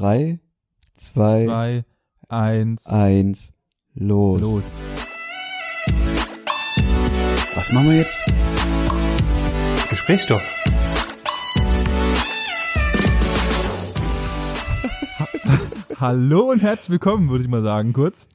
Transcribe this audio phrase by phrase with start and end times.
[0.00, 0.40] Drei,
[0.96, 1.84] zwei, Zwei,
[2.30, 3.52] eins, eins,
[3.92, 4.40] los.
[4.40, 4.80] los.
[7.54, 8.16] Was machen wir jetzt?
[9.90, 10.40] Gesprächsstoff.
[15.96, 18.26] Hallo und herzlich willkommen, würde ich mal sagen, kurz.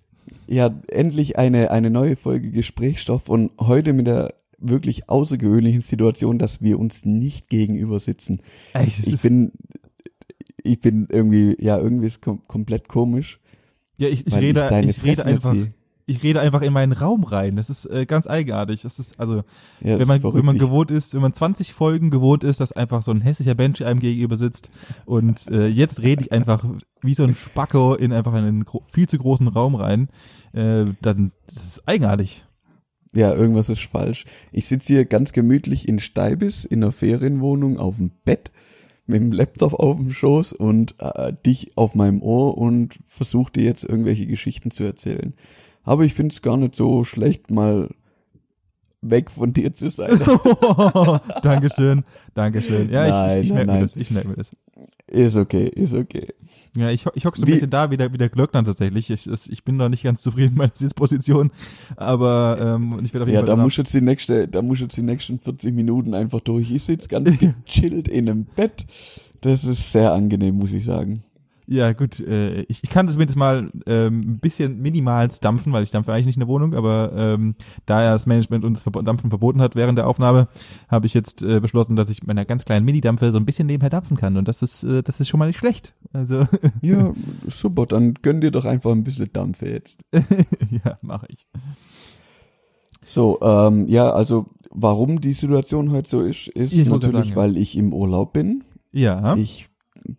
[0.45, 6.61] Ja, endlich eine, eine neue Folge Gesprächsstoff und heute mit der wirklich außergewöhnlichen Situation, dass
[6.61, 8.41] wir uns nicht gegenüber sitzen.
[8.73, 9.52] Das Ich bin,
[10.66, 13.39] ich bin irgendwie, ja, irgendwie ist kom komplett komisch.
[13.98, 15.70] ja, ich, ich rede, deine ich rede einfach, sehe.
[16.05, 17.55] ich rede einfach in meinen Raum rein.
[17.55, 18.81] Das ist äh, ganz eigenartig.
[18.81, 19.38] Das ist, also,
[19.81, 20.38] Ja, das wenn man, verrückt.
[20.38, 23.21] wenn man Ich- gewohnt ist, wenn man 20 Folgen gewohnt ist, dass einfach so ein
[23.21, 24.70] hässlicher Mensch einem gegenüber sitzt
[25.05, 26.66] und äh, jetzt rede ich einfach
[27.02, 30.09] wie so ein Spacko in einfach einen viel zu großen Raum rein,
[30.54, 32.43] äh, dann, das ist eigenartig.
[33.13, 34.26] Ja, irgendwas ist falsch.
[34.52, 38.52] Ich sitze hier ganz gemütlich in Steibis in einer Ferienwohnung auf dem Bett
[39.08, 43.63] mit dem Laptop auf dem Schoß und äh, dich auf meinem Ohr und versuche dir
[43.63, 45.34] jetzt irgendwelche Geschichten zu erzählen.
[45.84, 47.90] Aber ich finde es gar nicht so schlecht, mal
[49.02, 50.20] weg von dir zu sein.
[51.44, 52.90] Dankeschön, Dankeschön.
[52.90, 54.52] Ja, Nein, ich, ich, merke mir das, ich merke mir das.
[55.09, 56.27] Ist okay, ist okay.
[56.75, 59.09] Ja, ich, ich hocke so ein Wie- bisschen da wie der, wie der Glöckner tatsächlich.
[59.09, 61.51] Ich, ich bin noch nicht ganz zufrieden mit meiner Sitzposition,
[61.95, 64.61] aber ähm, ich werde auf jeden Ja, Fall da danach- muss jetzt die nächste, da
[64.61, 66.72] muss jetzt die nächsten 40 Minuten einfach durch.
[66.72, 67.31] Ich sitze ganz
[67.66, 68.85] gechillt in einem Bett.
[69.41, 71.23] Das ist sehr angenehm, muss ich sagen.
[71.68, 75.84] Ja, gut, äh, ich, ich kann das zumindest mal ähm, ein bisschen minimal dampfen, weil
[75.84, 79.03] ich dampfe eigentlich nicht in der Wohnung, aber ähm, da ja das Management uns das
[79.03, 80.47] Dampfen verboten hat während der Aufnahme,
[80.88, 83.66] habe ich jetzt äh, beschlossen, dass ich mit meiner ganz kleinen Mini-Dampfe so ein bisschen
[83.68, 85.94] nebenher dampfen kann und das ist, äh, das ist schon mal nicht schlecht.
[86.13, 86.47] Also,
[86.81, 87.13] Ja,
[87.47, 90.02] super, dann gönn dir doch einfach ein bisschen Dampfe jetzt.
[90.13, 91.47] ja, mache ich.
[93.03, 97.35] So, ähm, ja, also warum die Situation heute so ist, ist Ich natürlich, sagen, ja.
[97.35, 98.63] weil ich im Urlaub bin.
[98.91, 99.68] Ja, Ich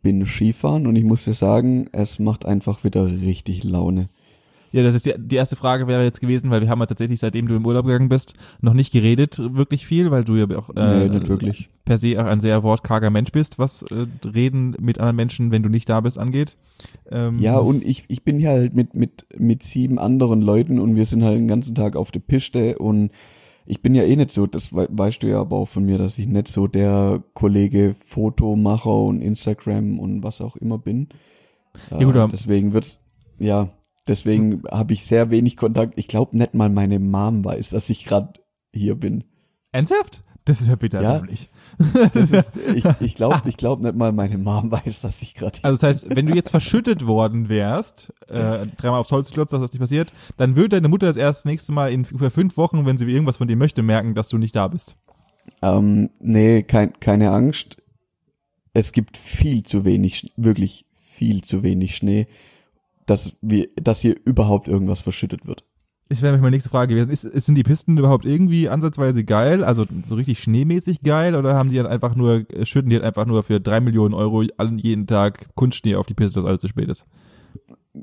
[0.02, 4.08] bin Skifahren und ich muss dir sagen, es macht einfach wieder richtig Laune.
[4.72, 7.20] ja, das ist die, die erste Frage wäre jetzt gewesen, weil wir haben ja tatsächlich,
[7.20, 10.70] seitdem du im Urlaub gegangen bist, noch nicht geredet, wirklich viel, weil du ja auch
[10.76, 11.52] äh, nee,
[11.84, 15.62] per se auch ein sehr wortkarger Mensch bist, was äh, Reden mit anderen Menschen, wenn
[15.62, 16.56] du nicht da bist, angeht.
[17.10, 20.96] Ähm, Ja, und ich, ich bin hier halt mit, mit, mit sieben anderen Leuten und
[20.96, 23.10] wir sind halt den ganzen Tag auf der Piste und
[23.66, 25.98] ich bin ja eh nicht so, das wei- weißt du ja aber auch von mir,
[25.98, 31.08] dass ich nicht so der Kollege Fotomacher und Instagram und was auch immer bin.
[31.90, 32.98] Ja, Äh, aber- deswegen wird's,
[33.38, 33.70] ja,
[34.08, 35.94] deswegen habe ich sehr wenig Kontakt.
[35.98, 38.32] Ich glaube nicht mal meine Mom weiß, dass ich gerade
[38.74, 39.24] hier bin.
[39.72, 40.22] Ernsthaft?
[40.46, 41.22] Das ist ja bitter Ja.
[42.14, 45.58] Das ist, ich ich glaube ich glaub nicht mal meine Mom weiß, dass ich gerade
[45.58, 49.52] hier Also das heißt, wenn du jetzt verschüttet worden wärst, äh, dreimal aufs Holz klopft,
[49.52, 52.30] dass das nicht passiert, dann würde deine Mutter das erst das nächste Mal in über
[52.30, 54.96] fünf Wochen, wenn sie irgendwas von dir möchte, merken, dass du nicht da bist.
[55.62, 57.82] Ähm, nee, kein, keine Angst.
[58.72, 62.28] Es gibt viel zu wenig, wirklich viel zu wenig Schnee,
[63.06, 65.64] dass wir, dass hier überhaupt irgendwas verschüttet wird.
[66.08, 67.10] Ich wäre meine nächste Frage gewesen.
[67.10, 69.64] Ist, ist, sind die Pisten überhaupt irgendwie ansatzweise geil?
[69.64, 71.34] Also so richtig schneemäßig geil?
[71.34, 74.14] Oder haben die halt einfach nur, äh, schütten die halt einfach nur für drei Millionen
[74.14, 77.06] Euro jeden Tag Kunstschnee auf die Piste, dass alles zu spät ist?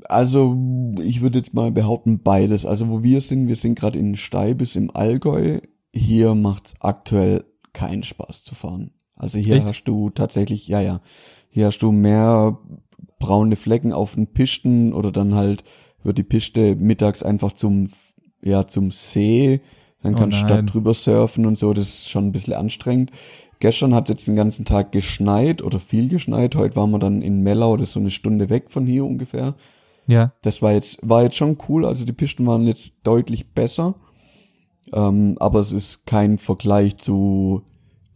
[0.04, 0.56] Also,
[1.02, 2.66] ich würde jetzt mal behaupten, beides.
[2.66, 5.60] Also, wo wir sind, wir sind gerade in Steibis im Allgäu.
[5.94, 8.90] Hier macht's aktuell keinen Spaß zu fahren.
[9.16, 9.68] Also hier Echt?
[9.68, 11.00] hast du tatsächlich, ja, ja,
[11.50, 12.58] hier hast du mehr
[13.18, 15.64] braune Flecken auf den Pisten oder dann halt
[16.04, 17.88] wird die Piste mittags einfach zum,
[18.42, 19.60] ja, zum See.
[20.02, 21.72] Dann Oh kannst du statt drüber surfen und so.
[21.72, 23.10] Das ist schon ein bisschen anstrengend.
[23.58, 26.54] Gestern hat jetzt den ganzen Tag geschneit oder viel geschneit.
[26.54, 29.54] Heute waren wir dann in Mellau, das ist so eine Stunde weg von hier ungefähr.
[30.06, 30.30] Ja.
[30.42, 31.86] Das war jetzt, war jetzt schon cool.
[31.86, 33.94] Also die Pisten waren jetzt deutlich besser.
[34.92, 37.62] Ähm, aber es ist kein Vergleich zu,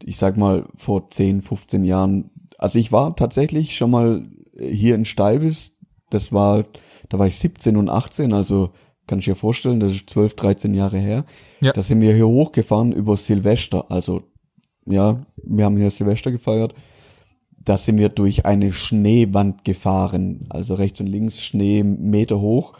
[0.04, 2.30] ich sag mal, vor 10, 15 Jahren.
[2.58, 4.28] Also ich war tatsächlich schon mal
[4.58, 5.72] hier in Steibis.
[6.10, 6.64] Das war,
[7.08, 8.70] da war ich 17 und 18, also
[9.06, 11.24] kann ich dir vorstellen, das ist 12, 13 Jahre her.
[11.60, 11.72] Ja.
[11.72, 13.90] Da sind wir hier hochgefahren über Silvester.
[13.90, 14.22] Also,
[14.84, 16.74] ja, wir haben hier Silvester gefeiert.
[17.58, 20.46] Da sind wir durch eine Schneewand gefahren.
[20.50, 22.74] Also rechts und links Schnee Meter hoch.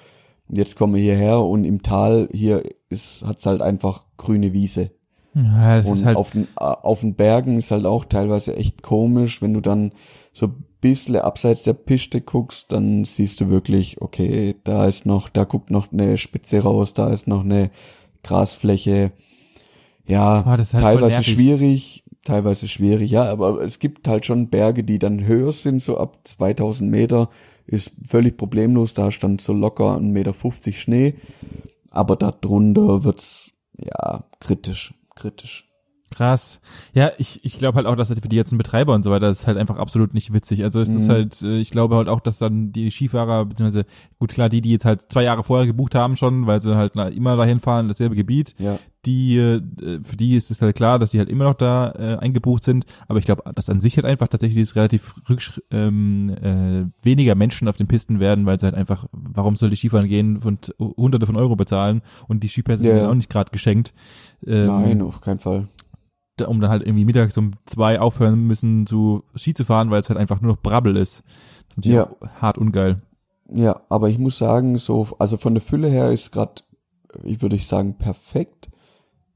[0.49, 4.91] Und jetzt kommen wir hierher und im Tal hier ist, hat's halt einfach grüne Wiese.
[5.35, 8.57] Ja, das Und ist halt, auf, den, äh, auf den Bergen ist halt auch teilweise
[8.57, 9.93] echt komisch, wenn du dann
[10.39, 15.29] so ein bisschen abseits der Piste guckst, dann siehst du wirklich, okay, da ist noch,
[15.29, 17.71] da guckt noch eine Spitze raus, da ist noch eine
[18.23, 19.13] Grasfläche.
[20.07, 24.99] Ja, ist halt teilweise schwierig, teilweise schwierig, ja, aber es gibt halt schon Berge, die
[24.99, 27.29] dann höher sind, so ab 2000 Meter,
[27.67, 30.35] ist völlig problemlos, da stand so locker 1,50 Meter
[30.73, 31.15] Schnee,
[31.91, 35.68] aber da drunter wird's, ja, kritisch, kritisch.
[36.15, 36.61] Krass.
[36.95, 39.29] Ja, ich, ich glaube halt auch, dass das für die ganzen Betreiber und so weiter
[39.29, 40.65] ist halt einfach absolut nicht witzig.
[40.65, 41.13] Also es ist Mhm.
[41.13, 43.85] halt, äh, ich glaube halt auch, dass dann die Skifahrer, beziehungsweise,
[44.19, 46.95] gut klar, die, die jetzt halt zwei Jahre vorher gebucht haben schon, weil sie halt
[47.15, 48.79] immer dahin fahren, dasselbe Gebiet, Ja.
[49.05, 49.61] die, äh,
[50.03, 52.87] für die ist es halt klar, dass sie halt immer noch da äh, eingebucht sind.
[53.07, 57.35] Aber ich glaube, dass an sich halt einfach tatsächlich ist relativ rücksch ähm, äh, weniger
[57.35, 60.75] Menschen auf den Pisten werden, weil sie halt einfach, warum soll die Skifahren gehen und
[60.79, 63.05] hunderte von Euro bezahlen und die Skipässe Ja, sind ja.
[63.05, 63.93] ja auch nicht gerade geschenkt.
[64.47, 65.69] Ähm, Nein, auf keinen Fall.
[66.47, 70.09] Um dann halt irgendwie mittags um zwei aufhören müssen zu Ski zu fahren, weil es
[70.09, 71.23] halt einfach nur noch Brabbel ist.
[71.69, 72.09] Das ist natürlich Ja.
[72.41, 73.03] hart ungeil.
[73.51, 76.63] Ja, aber ich muss sagen, so, also von der Fülle her ist gerade,
[77.25, 78.69] ich würde ich sagen, perfekt.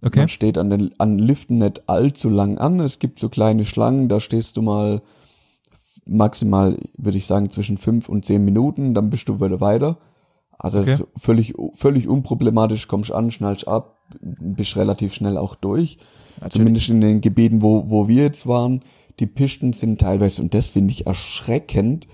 [0.04, 0.18] Okay.
[0.20, 2.80] Man steht an den an Liften nicht allzu lang an.
[2.80, 5.00] Es gibt so kleine Schlangen, da stehst du mal
[6.04, 9.98] maximal, würde ich sagen, zwischen fünf und zehn Minuten, dann bist du wieder weiter.
[10.58, 10.98] Also Okay.
[11.16, 15.98] völlig, völlig unproblematisch, kommst an, schnallst ab, bist relativ schnell auch durch.
[16.50, 18.80] Zumindest in den Gebieten, wo, wo wir jetzt waren,
[19.20, 22.06] die Pisten sind teilweise, und das finde ich erschreckend,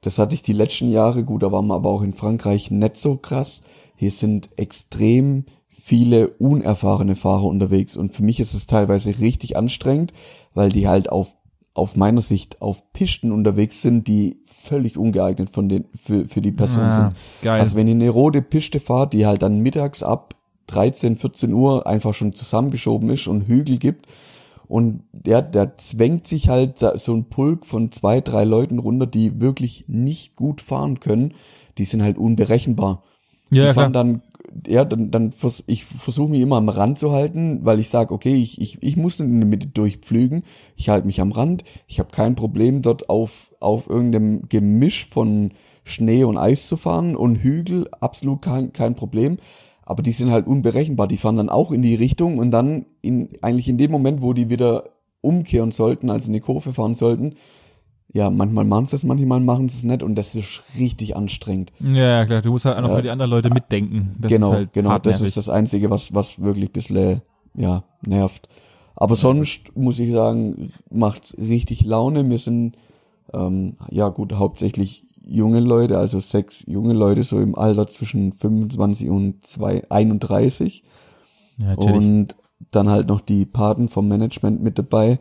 [0.00, 2.96] das hatte ich die letzten Jahre, gut, da waren wir aber auch in Frankreich nicht
[2.96, 3.60] so krass.
[3.96, 10.12] Hier sind extrem viele unerfahrene Fahrer unterwegs und für mich ist es teilweise richtig anstrengend,
[10.54, 11.36] weil die halt auf
[11.72, 16.50] auf meiner Sicht auf Pisten unterwegs sind, die völlig ungeeignet von den für, für die
[16.50, 17.16] Person Ah, sind.
[17.42, 17.60] geil.
[17.60, 20.34] Also wenn ihr eine rote Piste fahrt, die halt dann mittags ab
[20.66, 24.06] 13, 14 Uhr einfach schon zusammengeschoben ist und Hügel gibt
[24.70, 29.40] und der, der zwängt sich halt so ein Pulk von zwei, drei Leuten runter, die
[29.40, 31.34] wirklich nicht gut fahren können.
[31.76, 33.02] Die sind halt unberechenbar.
[33.50, 34.04] Ja, die fahren klar.
[34.04, 34.22] dann,
[34.68, 38.14] ja, dann, dann vers ich versuche mich immer am Rand zu halten, weil ich sage,
[38.14, 40.44] okay, ich, ich, ich muss nicht in der Mitte durchpflügen.
[40.76, 41.64] Ich halte mich am Rand.
[41.88, 45.50] Ich habe kein Problem, dort auf, auf irgendeinem Gemisch von
[45.82, 49.38] Schnee und Eis zu fahren und Hügel, absolut kein, kein Problem.
[49.90, 51.08] Aber die sind halt unberechenbar.
[51.08, 54.32] Die fahren dann auch in die Richtung und dann in, eigentlich in dem Moment, wo
[54.34, 54.84] die wieder
[55.20, 57.34] umkehren sollten, also in die Kurve fahren sollten,
[58.12, 61.72] ja, manchmal machen sie es, manchmal machen sie es nicht und das ist richtig anstrengend.
[61.80, 62.40] Ja, ja, klar.
[62.40, 62.96] Du musst halt auch noch Ja.
[62.96, 64.14] für die anderen Leute mitdenken.
[64.20, 67.22] Das genau, halt genau, das ist das Einzige, was, was wirklich ein bisschen,
[67.56, 68.48] ja, nervt.
[68.94, 72.30] Aber sonst muss ich sagen, macht's richtig Laune.
[72.30, 72.76] Wir sind,
[73.34, 79.08] ähm, ja gut, hauptsächlich junge Leute, also sechs junge Leute, so im Alter zwischen 25
[79.08, 80.84] und zwei, 31.
[81.58, 81.74] Ja.
[81.74, 82.36] Und
[82.70, 85.18] dann halt noch die Paten vom Management mit dabei.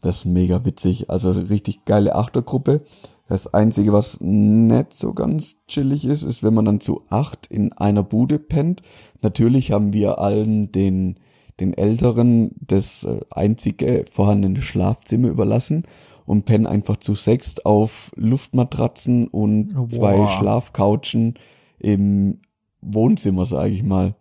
[0.00, 1.10] Das ist mega witzig.
[1.10, 2.82] Also richtig geile Achtergruppe.
[3.28, 7.72] Das Einzige, was nicht so ganz chillig ist, ist, wenn man dann zu acht in
[7.72, 8.82] einer Bude pennt.
[9.20, 11.16] Natürlich haben wir allen den,
[11.58, 15.84] den Älteren das äh, einzige vorhandene Schlafzimmer überlassen
[16.26, 20.28] und pennen einfach zu sechst auf Luftmatratzen und Oh, zwei boah.
[20.28, 21.34] Schlafcouchen
[21.78, 22.40] im
[22.80, 24.14] Wohnzimmer, sage ich mal.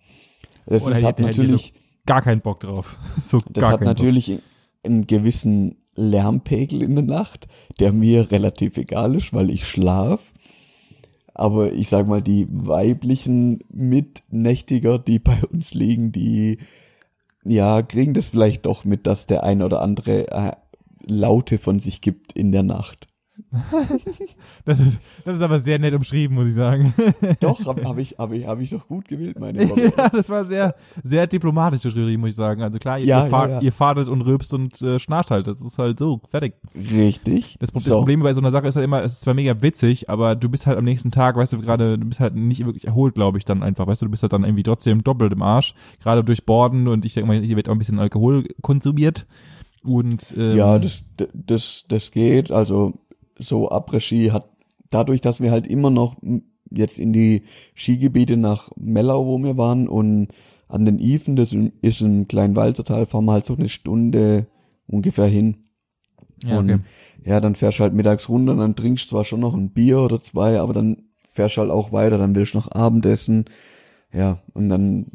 [0.65, 1.73] Das ist, hat natürlich,
[2.05, 2.97] Gar keinen Bock drauf.
[3.21, 4.39] So das hat natürlich
[4.83, 7.47] einen gewissen Lärmpegel in der Nacht,
[7.79, 10.33] der mir relativ egal ist, weil ich schlaf.
[11.33, 16.59] Aber ich sag mal, die weiblichen Mitnächtiger, die bei uns liegen, die
[17.43, 20.51] ja kriegen das vielleicht doch mit, dass der ein oder andere äh,
[21.07, 23.07] Laute von sich gibt in der Nacht.
[24.65, 26.93] Das ist, das ist aber sehr nett umschrieben, muss ich sagen.
[27.39, 29.93] Doch, habe hab ich, hab ich, hab ich doch gut gewählt, meine Worte.
[29.97, 32.63] ja, das war sehr, sehr diplomatisch geschrieben, muss ich sagen.
[32.63, 33.61] Also klar, ihr, Ja, ihr, fahrt, ja, ja.
[33.61, 35.47] ihr fadelt und rülpst und äh, schnarcht halt.
[35.47, 36.55] Das ist halt so, fertig.
[36.73, 37.57] Richtig.
[37.59, 37.99] Das, das So.
[37.99, 40.49] Problem bei so einer Sache ist halt immer, es ist zwar mega witzig, aber du
[40.49, 43.37] bist halt am nächsten Tag, weißt du, gerade, du bist halt nicht wirklich erholt, glaube
[43.37, 46.23] ich, dann einfach, weißt du, du bist halt dann irgendwie trotzdem doppelt im Arsch, gerade
[46.23, 49.27] durch Borden und ich denke mal, hier wird auch ein bisschen Alkohol konsumiert
[49.85, 52.51] und ähm, Ja, das, das, das geht.
[52.51, 52.93] Also
[53.37, 54.49] so Après-Ski hat
[54.89, 56.15] dadurch, dass wir halt immer noch
[56.71, 57.43] jetzt in die
[57.75, 60.29] Skigebiete nach Mellau, wo wir waren und
[60.67, 64.47] an den Iven, das ist im kleinen Walzertal, fahren wir halt so eine Stunde
[64.87, 65.57] ungefähr hin.
[66.43, 66.81] ja, und okay.
[67.23, 69.99] ja, dann fährst du halt mittags runter und dann trinkst zwar schon noch ein Bier
[69.99, 70.97] oder zwei, aber dann
[71.31, 73.45] fährst du halt auch weiter, dann willst du noch Abendessen.
[74.11, 75.07] Ja, und dann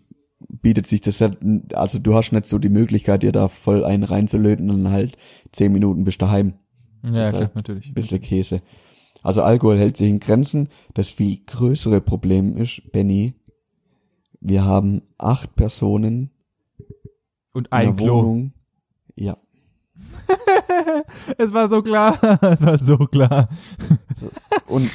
[0.48, 1.38] bietet sich das halt,
[1.74, 5.16] also du hast nicht so die Möglichkeit, dir da voll einen reinzulöten und dann halt
[5.52, 6.54] zehn Minuten bist daheim.
[7.02, 7.88] ja, klar, halt natürlich.
[7.88, 8.62] Ein bisschen Käse.
[9.22, 10.68] Also Alkohol hält sich in Grenzen.
[10.94, 13.34] Das viel größere Problem ist, Benny,
[14.40, 16.30] wir haben acht Personen
[17.52, 18.18] Und in ein der Klo.
[18.22, 18.52] Wohnung.
[19.16, 19.36] Ja.
[21.38, 23.48] Es war so klar, es war so klar.
[24.66, 24.90] Und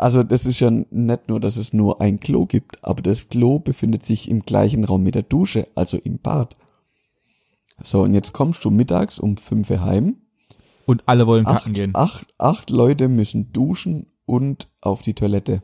[0.00, 3.58] also das ist ja nicht nur, dass es nur ein Klo gibt, aber das Klo
[3.58, 6.56] befindet sich im gleichen Raum mit der Dusche, also im Bad.
[7.82, 10.16] So, und jetzt kommst du mittags um fünf Uhr heim.
[10.86, 11.90] Und alle wollen kacken Acht, gehen.
[11.94, 15.62] acht, acht Leute müssen duschen und auf die Toilette.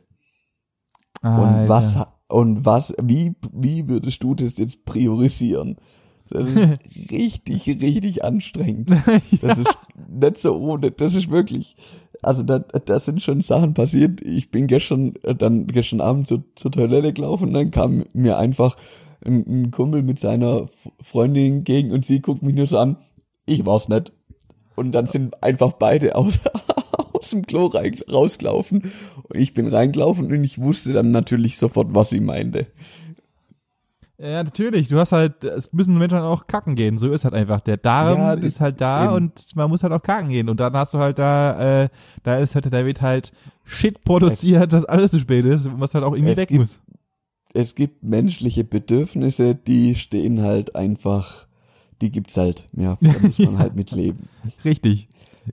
[1.23, 1.69] Und Alter.
[1.69, 5.77] was, und was, wie, wie würdest du das jetzt priorisieren?
[6.31, 6.79] Das ist
[7.11, 8.91] richtig, richtig anstrengend.
[9.41, 9.79] Das ist
[10.09, 11.77] nicht so ohne, das ist wirklich,
[12.23, 14.21] also da, da sind schon Sachen passiert.
[14.23, 18.77] Ich bin gestern, dann gestern Abend zur, zur Toilette gelaufen dann kam mir einfach
[19.25, 20.69] ein, ein Kumpel mit seiner
[21.01, 22.97] Freundin gegen und sie guckt mich nur so an,
[23.47, 24.13] ich war's nicht.
[24.75, 26.39] Und dann sind einfach beide aus,
[27.13, 28.83] aus dem Klo rein, rausgelaufen.
[29.25, 32.67] Und ich bin reingelaufen und ich wusste dann natürlich sofort, was sie meinte.
[34.19, 34.89] Ja, natürlich.
[34.89, 36.97] Du hast halt, es müssen Menschen auch kacken gehen.
[36.97, 37.61] So ist halt einfach.
[37.61, 39.15] Der Darm Ja, ist halt da eben.
[39.15, 40.49] und man muss halt auch kacken gehen.
[40.49, 41.89] Und dann hast du halt da, äh,
[42.23, 43.33] da ist halt, da wird halt
[43.65, 46.81] Shit produziert, dass alles zu spät ist, was halt auch irgendwie Es weg gibt- muss.
[47.53, 51.47] Es gibt menschliche Bedürfnisse, die stehen halt einfach,
[52.03, 52.67] die gibt's halt.
[52.73, 54.29] Ja, da muss man halt mit leben.
[54.65, 55.09] Richtig.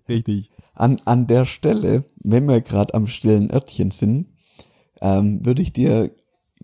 [0.10, 0.52] Richtig.
[0.76, 4.28] An, an der Stelle, wenn wir gerade am stillen Örtchen sind,
[5.02, 6.12] ähm, würde ich dir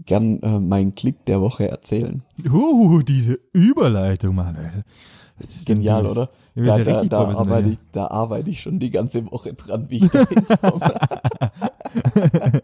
[0.05, 2.23] gern äh, meinen Klick der Woche erzählen.
[2.49, 4.83] Uh, diese Überleitung, Manuel.
[5.39, 6.29] Das ist Genial, oder?
[6.55, 9.97] Ja, Da, ja da, arbeite ich, da arbeite ich schon die ganze Woche dran, wie
[9.97, 10.79] ich da hinkomme.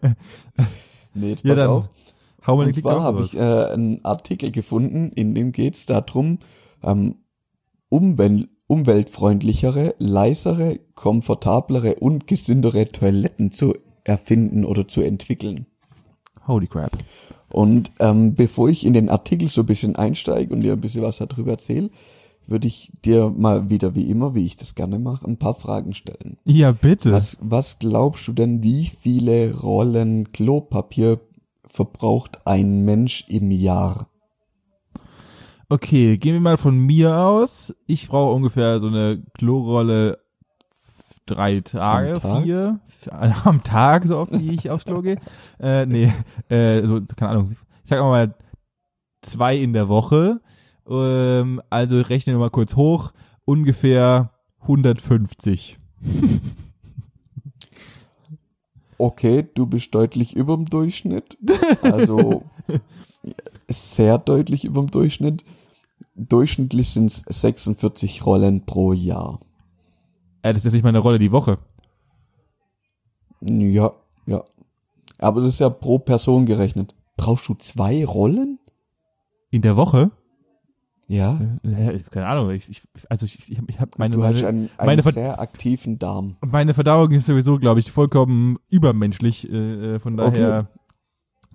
[1.14, 1.88] nee, jetzt Ja, pass dann auf.
[2.46, 6.38] Hau mal Und zwar habe ich äh, einen Artikel gefunden, in dem geht es darum,
[6.82, 7.16] ähm,
[7.88, 15.66] umwel umweltfreundlichere, leisere, komfortablere und gesündere Toiletten zu erfinden oder zu entwickeln.
[16.46, 16.92] Holy crap.
[17.50, 21.02] Und ähm, bevor ich in den Artikel so ein bisschen einsteige und dir ein bisschen
[21.02, 21.90] was darüber erzähle,
[22.46, 25.94] würde ich dir mal wieder wie immer, wie ich das gerne mache, ein paar Fragen
[25.94, 26.38] stellen.
[26.44, 27.12] Ja, bitte.
[27.12, 31.20] Was, was glaubst du denn, wie viele Rollen Klopapier
[31.66, 34.08] verbraucht ein Mensch im Jahr?
[35.68, 37.74] Okay, gehen wir mal von mir aus.
[37.86, 40.18] Ich brauche ungefähr so eine Klorolle
[41.26, 42.42] drei Tage, Am Tag?
[42.42, 42.80] vier,
[43.44, 45.16] am Tag, so oft wie ich aufs Klo gehe.
[45.60, 46.12] Äh, nee,
[46.48, 47.56] äh, so, keine Ahnung.
[47.84, 48.34] Ich sag mal
[49.22, 50.40] zwei in der Woche.
[50.88, 53.12] Ähm, also rechnen wir mal kurz hoch.
[53.44, 54.30] Ungefähr
[54.62, 55.78] 150.
[58.98, 61.36] Okay, du bist deutlich über dem Durchschnitt.
[61.82, 62.44] Also
[63.68, 65.44] sehr deutlich über dem Durchschnitt.
[66.14, 69.40] Durchschnittlich sind es 46 Rollen pro Jahr.
[70.46, 71.58] Äh, das ist natürlich meine Rolle die Woche.
[73.40, 73.92] Ja,
[74.26, 74.44] ja.
[75.18, 76.94] Aber das ist ja pro Person gerechnet.
[77.16, 78.58] Brauchst du zwei Rollen?
[79.50, 80.10] In der Woche?
[81.08, 81.40] Ja.
[81.64, 82.50] Äh, keine Ahnung.
[82.50, 85.40] Ich, ich, also ich, ich, ich habe meine, du hast meine, einen, einen meine sehr
[85.40, 86.36] aktiven Darm.
[86.40, 89.50] meine Verdauung ist sowieso, glaube ich, vollkommen übermenschlich.
[89.50, 90.68] Äh, äh, von daher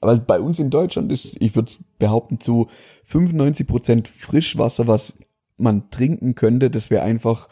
[0.00, 2.66] aber bei uns in Deutschland ist, ich würde behaupten, zu
[3.04, 5.18] 95 Prozent Frischwasser, was
[5.58, 7.48] man trinken könnte, das wir einfach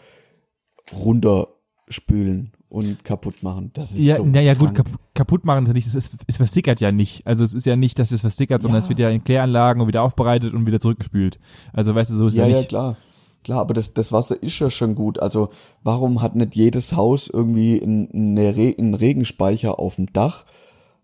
[0.92, 3.70] runterspülen und kaputt machen.
[3.74, 6.36] Das ist ja, so naja, gut, kap kaputt machen ist ja nicht, es, ist, es
[6.36, 7.26] versickert ja nicht.
[7.26, 8.82] Also es ist ja nicht, dass es versickert, sondern Ja.
[8.84, 11.38] es wird ja in Kläranlagen und wieder aufbereitet und wieder zurückgespült.
[11.72, 12.68] Also weißt du, so ist Ja, ja, ja, nicht.
[12.68, 12.96] klar.
[13.44, 15.20] Klar, aber das, das Wasser ist ja schon gut.
[15.20, 15.50] Also
[15.82, 20.44] warum hat nicht jedes Haus irgendwie ein- eine Re einen Regenspeicher auf dem Dach,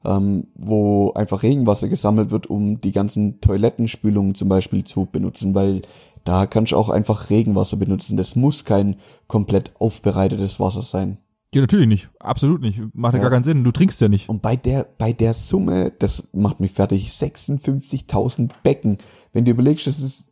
[0.05, 5.83] ähm, wo einfach Regenwasser gesammelt wird, um die ganzen Toilettenspülungen zum Beispiel zu benutzen, weil
[6.25, 8.17] da kannst du auch einfach Regenwasser benutzen.
[8.17, 11.19] Das muss kein komplett aufbereitetes Wasser sein.
[11.53, 12.11] Ja, natürlich nicht.
[12.21, 12.81] Absolut nicht.
[12.93, 13.23] Macht ja, Ja.
[13.25, 13.65] gar keinen Sinn.
[13.65, 14.29] Du trinkst ja nicht.
[14.29, 18.99] Und bei der, bei der Summe, das macht mich fertig, 56.000 Becken.
[19.33, 20.27] Wenn du überlegst, das ist,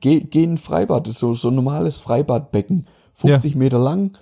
[0.00, 2.86] geh, geh in ein Freibad, das ist so, so ein normales Freibadbecken.
[3.14, 4.16] 50 Meter lang,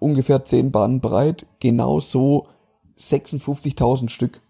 [0.00, 2.46] ungefähr 10 Bahnen breit, genau so
[3.00, 4.40] 56.000 Stück.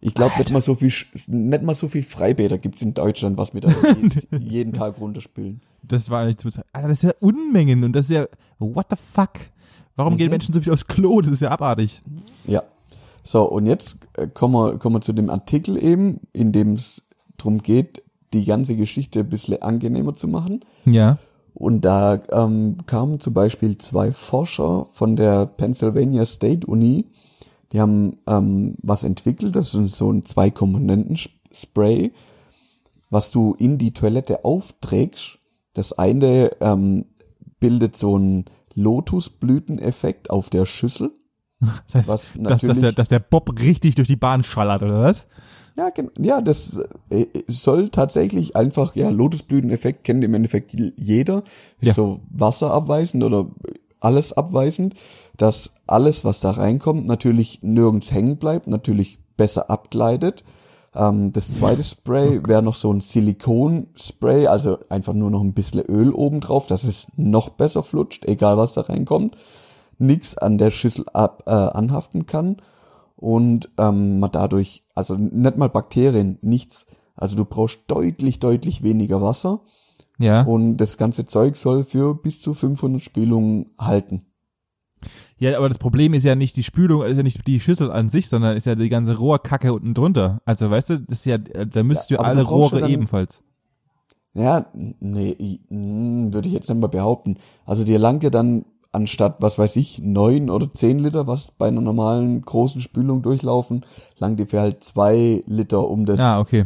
[0.00, 0.92] Ich glaube, nicht mal so viel,
[1.28, 5.60] nicht mal so viel Freibäder gibt's in Deutschland, was wir da jedes, jeden Tag runterspülen.
[5.84, 6.68] Das war nicht zu bezweifeln.
[6.72, 8.26] Alter, das ist ja Unmengen und das ist ja,
[8.58, 9.30] what the fuck?
[9.94, 10.18] Warum Mhm.
[10.18, 11.20] gehen Menschen so viel aufs Klo?
[11.20, 12.00] Das ist ja abartig.
[12.46, 12.62] Ja.
[13.22, 17.02] So, und jetzt äh, kommen wir, kommen wir zu dem Artikel eben, in dem es
[17.36, 20.64] darum geht, die ganze Geschichte ein bisschen angenehmer zu machen.
[20.84, 21.18] Ja.
[21.54, 27.04] Und da ähm, kamen zum Beispiel zwei Forscher von der Pennsylvania State Uni,
[27.72, 32.12] die haben ähm, was entwickelt, das ist so ein Zwei-Komponenten-Spray,
[33.10, 35.38] was du in die Toilette aufträgst.
[35.74, 37.06] Das eine ähm,
[37.60, 41.10] bildet so einen Lotusblüteneffekt auf der Schüssel.
[41.92, 45.00] Das heißt, Was dass, dass, der, dass der Bob richtig durch die Bahn schallert, oder
[45.02, 45.26] was?
[45.76, 51.38] Ja, ja, das äh, soll tatsächlich einfach, ja, Lotusblüteneffekt kennt im Endeffekt jeder.
[51.80, 51.94] Ist Ja.
[51.94, 53.46] so wasserabweisend oder
[54.00, 54.94] alles abweisend,
[55.42, 60.44] dass alles, was da reinkommt, natürlich nirgends hängen bleibt, natürlich besser abgleitet.
[60.94, 65.80] Ähm, das zweite Spray wäre noch so ein Silikonspray, also einfach nur noch ein bisschen
[65.80, 69.36] Öl oben drauf, dass es noch besser flutscht, egal was da reinkommt.
[69.98, 72.58] Nix an der Schüssel ab, äh, anhaften kann
[73.16, 76.86] und ähm, man dadurch, also nicht mal Bakterien, nichts.
[77.16, 79.60] Also du brauchst deutlich, deutlich weniger Wasser
[80.18, 80.42] Ja.
[80.42, 84.26] und das ganze Zeug soll für bis zu 500 Spülungen halten.
[85.38, 88.08] Ja, aber das Problem ist ja nicht die Spülung, ist ja nicht die Schüssel an
[88.08, 90.40] sich, sondern ist ja die ganze Rohrkacke unten drunter.
[90.44, 93.42] Also weißt du, das ist ja, da müsst ihr alle Rohre dann- ebenfalls.
[94.34, 94.64] Ja,
[95.00, 97.36] nee, mm, würde ich jetzt nicht mal behaupten.
[97.66, 101.68] Also dir langt ja dann anstatt, was weiß ich, neun oder zehn Liter, was bei
[101.68, 103.84] einer normalen großen Spülung durchlaufen,
[104.18, 106.64] langt dir für halt zwei Liter, um das, Ah, okay.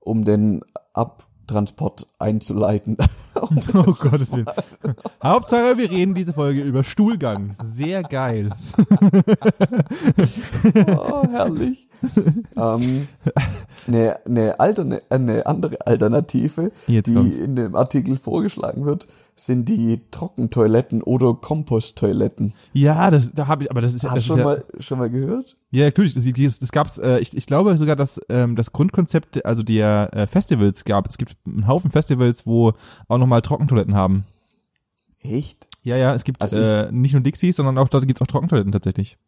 [0.00, 0.62] um den
[1.46, 2.96] Abtransport einzuleiten.
[3.38, 4.46] Oh Gottes Willen.
[5.22, 7.54] Hauptsache, wir reden diese Folge über Stuhlgang.
[7.66, 8.48] Sehr geil.
[10.96, 11.86] Oh, herrlich.
[12.56, 13.08] ähm,
[13.86, 17.36] eine, eine, alterne, eine andere Alternative, Jetzt die kommt's.
[17.36, 19.06] in dem Artikel vorgeschlagen wird,
[19.38, 22.54] sind die Trockentoiletten oder Komposttoiletten.
[22.72, 24.98] Ja, das, da habe ich, aber das ist ja, Hast du schon ja, mal, schon
[24.98, 25.56] mal gehört?
[25.70, 29.44] ja, natürlich, das, das, das gab's, äh, ich, ich glaube sogar, dass ähm, das Grundkonzept,
[29.44, 32.72] also der äh, Festivals gab, es gibt einen Haufen Festivals, wo
[33.08, 34.24] auch nochmal Trockentoiletten haben.
[35.20, 35.68] Echt?
[35.82, 38.72] Ja, ja, es gibt Also äh, nicht nur Dixies, sondern auch dort gibt's auch Trockentoiletten
[38.72, 39.18] tatsächlich.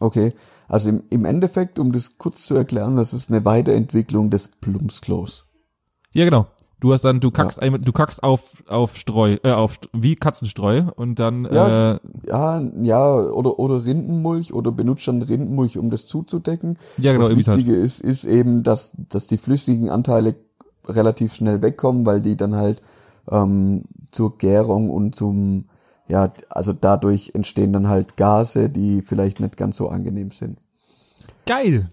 [0.00, 0.34] Okay.
[0.66, 5.44] Also im, im Endeffekt, um das kurz zu erklären, das ist eine Weiterentwicklung des Plumpsklos.
[6.12, 6.48] Ja, genau.
[6.80, 10.82] Du hast dann, du kackst, einmal, du kackst auf, auf Streu, äh, auf, wie Katzenstreu
[10.96, 11.92] und dann, Ja.
[11.94, 16.76] äh, Ja, ja, oder, oder Rindenmulch oder benutzt dann Rindenmulch, um das zuzudecken.
[16.98, 17.56] ja, genau, das halt.
[17.58, 20.34] Wichtige ist, ist eben, dass, dass die flüssigen Anteile
[20.86, 22.82] relativ schnell wegkommen, weil die dann halt
[23.30, 25.66] ähm, zur Gärung und zum,
[26.08, 30.58] ja, also dadurch entstehen dann halt Gase, die vielleicht nicht ganz so angenehm sind.
[31.46, 31.88] Geil.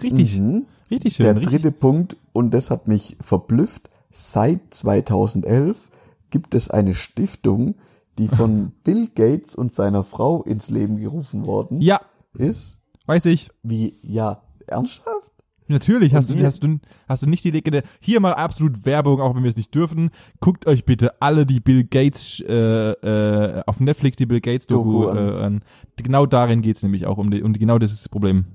[0.00, 0.66] Richtig, Mhm.
[0.92, 1.24] richtig schön.
[1.26, 1.50] Der richtig.
[1.62, 5.90] dritte Punkt, und das hat mich verblüfft, seit 2011
[6.30, 7.74] gibt es eine Stiftung,
[8.18, 12.00] die von Bill Gates und seiner Frau ins Leben gerufen worden Ja,
[12.34, 12.80] ist.
[13.06, 13.50] weiß ich.
[13.62, 15.32] Wie, ja, ernsthaft?
[15.70, 17.82] Natürlich hast du, hast du, hast du nicht die Legende.
[18.00, 20.08] Hier mal absolut Werbung, auch wenn wir es nicht dürfen.
[20.40, 22.54] Guckt euch bitte alle die Bill Gates äh,
[22.92, 25.16] äh, auf Netflix die Bill Gates Doku Doku an.
[25.18, 25.62] äh, an.
[25.96, 28.46] Genau darin geht's nämlich auch um, die, um die, genau das ist das Problem.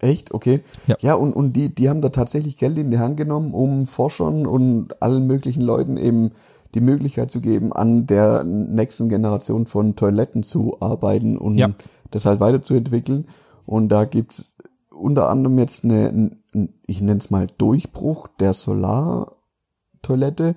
[0.00, 0.34] Echt?
[0.34, 0.60] Okay.
[0.86, 0.96] Ja.
[1.00, 4.46] Ja, und, und die, die haben da tatsächlich Geld in die Hand genommen, um Forschern
[4.46, 6.30] und allen möglichen Leuten eben
[6.74, 11.70] die Möglichkeit zu geben, an der nächsten Generation von Toiletten zu arbeiten und Ja.
[12.10, 13.26] das halt weiterzuentwickeln.
[13.64, 14.56] Und da gibt's
[14.92, 20.56] unter anderem jetzt eine, ein- ein- ich nenne es mal Durchbruch der Solartoilette,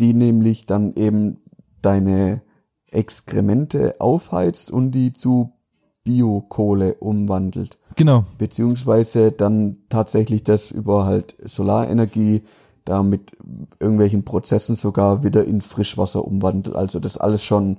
[0.00, 1.38] die nämlich dann eben
[1.80, 2.42] deine
[2.90, 5.52] Exkremente aufheizt und die zu
[6.04, 8.24] Biokohle umwandelt Genau.
[8.38, 12.42] beziehungsweise dann tatsächlich das über halt Solarenergie
[12.84, 13.32] da mit
[13.80, 16.74] irgendwelchen Prozessen sogar wieder in Frischwasser umwandelt.
[16.76, 17.78] Also das alles schon,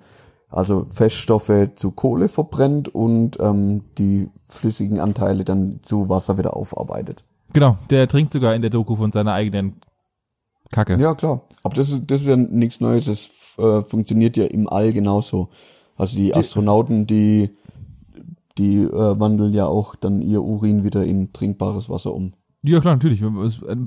[0.50, 7.24] also Feststoffe zu Kohle verbrennt und ähm, die flüssigen Anteile dann zu Wasser wieder aufarbeitet.
[7.54, 7.78] Genau.
[7.90, 9.82] Der trinkt sogar in der Doku von seiner eigenen
[10.72, 10.98] Kacke.
[11.00, 11.42] Ja, klar.
[11.64, 13.06] Aber das ist, das ist ja nichts Neues.
[13.06, 15.50] Das äh, funktioniert ja im All genauso.
[15.96, 17.56] Also die Astronauten, die,
[18.58, 22.34] die äh, wandeln ja auch dann ihr Urin wieder in trinkbares Wasser um.
[22.66, 23.22] Ja, klar, natürlich.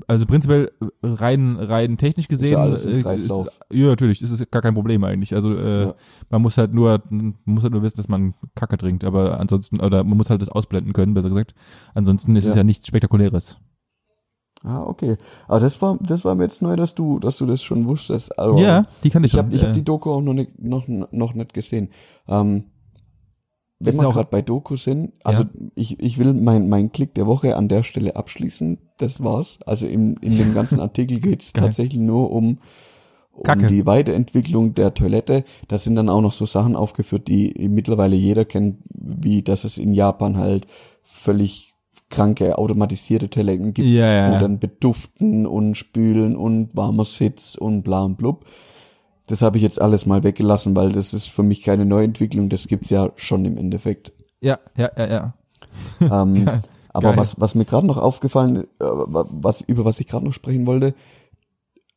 [0.05, 2.49] Also prinzipiell rein, rein technisch gesehen.
[2.49, 3.47] Ist ja, alles im Kreislauf.
[3.47, 4.19] Ist, ja, natürlich.
[4.19, 5.33] Das ist gar kein Problem eigentlich.
[5.33, 5.93] Also äh, ja.
[6.29, 9.79] man muss halt nur, man muss halt nur wissen, dass man Kacke trinkt, aber ansonsten,
[9.79, 11.55] oder man muss halt das ausblenden können, besser gesagt.
[11.95, 12.51] Ansonsten ist ja.
[12.51, 13.57] es ja nichts Spektakuläres.
[14.63, 15.17] Ah, okay.
[15.47, 18.37] Aber das war, das war mir jetzt neu, dass du, dass du das schon wusstest.
[18.37, 19.39] Also, ja, die kann ich, ich.
[19.39, 21.89] Hab, ich äh, habe die Doku auch noch nicht, noch, noch nicht gesehen.
[22.27, 22.65] Ähm,
[23.79, 25.49] wenn wir gerade bei Doku sind, also ja.
[25.75, 28.79] ich, ich will mein, mein Klick der Woche an der Stelle abschließen.
[28.97, 29.59] Das war's.
[29.65, 32.57] Also in, in dem ganzen Artikel geht's tatsächlich nur um,
[33.31, 35.43] um die Weiterentwicklung der Toilette.
[35.67, 39.77] Da sind dann auch noch so Sachen aufgeführt, die mittlerweile jeder kennt, wie dass es
[39.77, 40.65] in Japan halt
[41.03, 41.75] völlig
[42.09, 47.83] kranke automatisierte Toiletten gibt, ja, ja, wo dann beduften und spülen und warmer Sitz und
[47.83, 48.45] bla und blub.
[49.27, 52.67] Das habe ich jetzt alles mal weggelassen, weil das ist für mich keine Neuentwicklung, das
[52.67, 54.13] gibt's ja schon im Endeffekt.
[54.39, 55.33] Ja, ja, ja, ja.
[55.99, 56.61] Ähm, Geil.
[56.89, 57.17] aber Geil.
[57.17, 60.95] was was mir gerade noch aufgefallen, äh, was über was ich gerade noch sprechen wollte,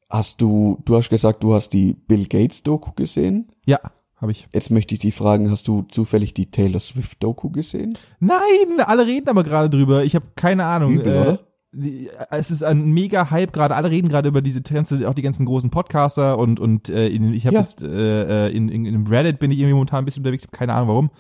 [0.09, 3.53] hast du du hast gesagt, du hast die Bill Gates Doku gesehen?
[3.65, 3.79] Ja,
[4.17, 4.49] habe ich.
[4.53, 7.97] Jetzt möchte ich dich fragen, hast du zufällig die Taylor Swift Doku gesehen?
[8.19, 10.05] Nein, alle reden aber gerade drüber.
[10.05, 10.93] Ich habe keine Ahnung.
[10.93, 11.41] Übel, äh, oder?
[11.73, 13.77] Es ist ein mega Hype gerade.
[13.77, 17.33] Alle reden gerade über diese Trends, auch die ganzen großen Podcaster und und äh, in,
[17.33, 17.61] ich habe ja.
[17.61, 20.75] jetzt äh, äh, in, in, in Reddit bin ich irgendwie momentan ein bisschen unterwegs, keine
[20.75, 21.11] Ahnung warum.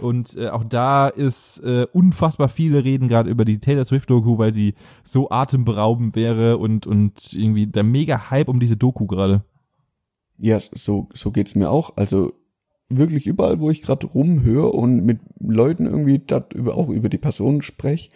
[0.00, 4.38] Und äh, auch da ist äh, unfassbar viele reden gerade über die Taylor Swift Doku,
[4.38, 9.44] weil sie so atemberaubend wäre und und irgendwie der mega Hype um diese Doku gerade.
[10.38, 11.96] Ja, so so geht's mir auch.
[11.96, 12.32] Also
[12.88, 17.18] wirklich überall, wo ich gerade rumhöre und mit Leuten irgendwie dat über auch über die
[17.18, 18.08] Person spreche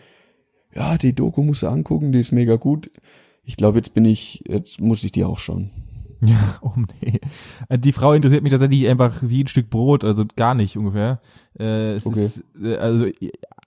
[0.75, 2.91] ja, die Doku musst du angucken, die ist mega gut.
[3.45, 5.71] Ich glaube, jetzt bin ich, jetzt muss ich die auch schauen.
[6.25, 7.19] Ja, oh nee.
[7.79, 11.21] Die Frau interessiert mich tatsächlich einfach wie ein Stück Brot, also gar nicht ungefähr.
[11.59, 12.27] Äh, es okay.
[12.27, 13.07] ist, äh, also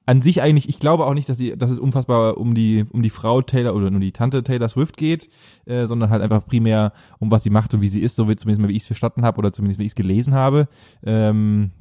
[0.05, 3.01] an sich eigentlich, ich glaube auch nicht, dass, sie, dass es unfassbar um die, um
[3.01, 5.29] die Frau Taylor oder um die Tante Taylor Swift geht,
[5.65, 8.35] äh, sondern halt einfach primär um was sie macht und wie sie ist, so wie
[8.35, 10.67] zumindest mal, wie ich es verstanden habe oder zumindest wie ich es gelesen habe.
[11.03, 11.71] Ähm,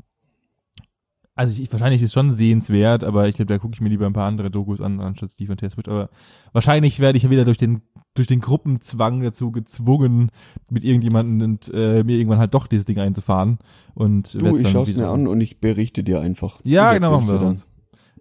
[1.35, 4.07] also ich, wahrscheinlich ist es schon sehenswert, aber ich glaube, da gucke ich mir lieber
[4.07, 5.89] ein paar andere Dokus an, anstatt Stephen Taylor Swift.
[5.89, 6.11] Aber
[6.53, 7.83] wahrscheinlich werde ich ja wieder durch den
[8.15, 10.31] durch den Gruppenzwang dazu gezwungen,
[10.71, 13.59] mit irgendjemandem und äh, mir irgendwann halt doch dieses Ding einzufahren.
[13.95, 16.61] Und du, ich schaue es mir an und ich berichte dir einfach.
[16.63, 17.39] Ja, genau, machen wir.
[17.39, 17.69] Das.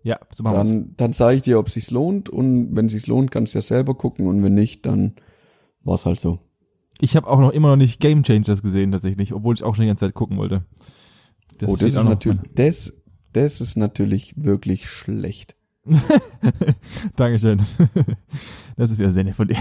[0.02, 0.94] Ja, so machen Dann, wir's.
[0.98, 3.60] dann sage ich dir, ob es sich lohnt und wenn es sich lohnt, kannst du
[3.60, 5.14] ja selber gucken und wenn nicht, dann
[5.84, 6.40] war's halt so.
[7.00, 9.84] Ich habe auch noch immer noch nicht Game Changers gesehen tatsächlich, obwohl ich auch schon
[9.84, 10.66] die ganze Zeit gucken wollte.
[11.58, 12.94] Das oh, das ist natürlich, das
[13.34, 15.56] das ist natürlich wirklich schlecht.
[17.16, 17.62] Dankeschön.
[18.76, 19.58] Das ist wieder sehr nett von dir.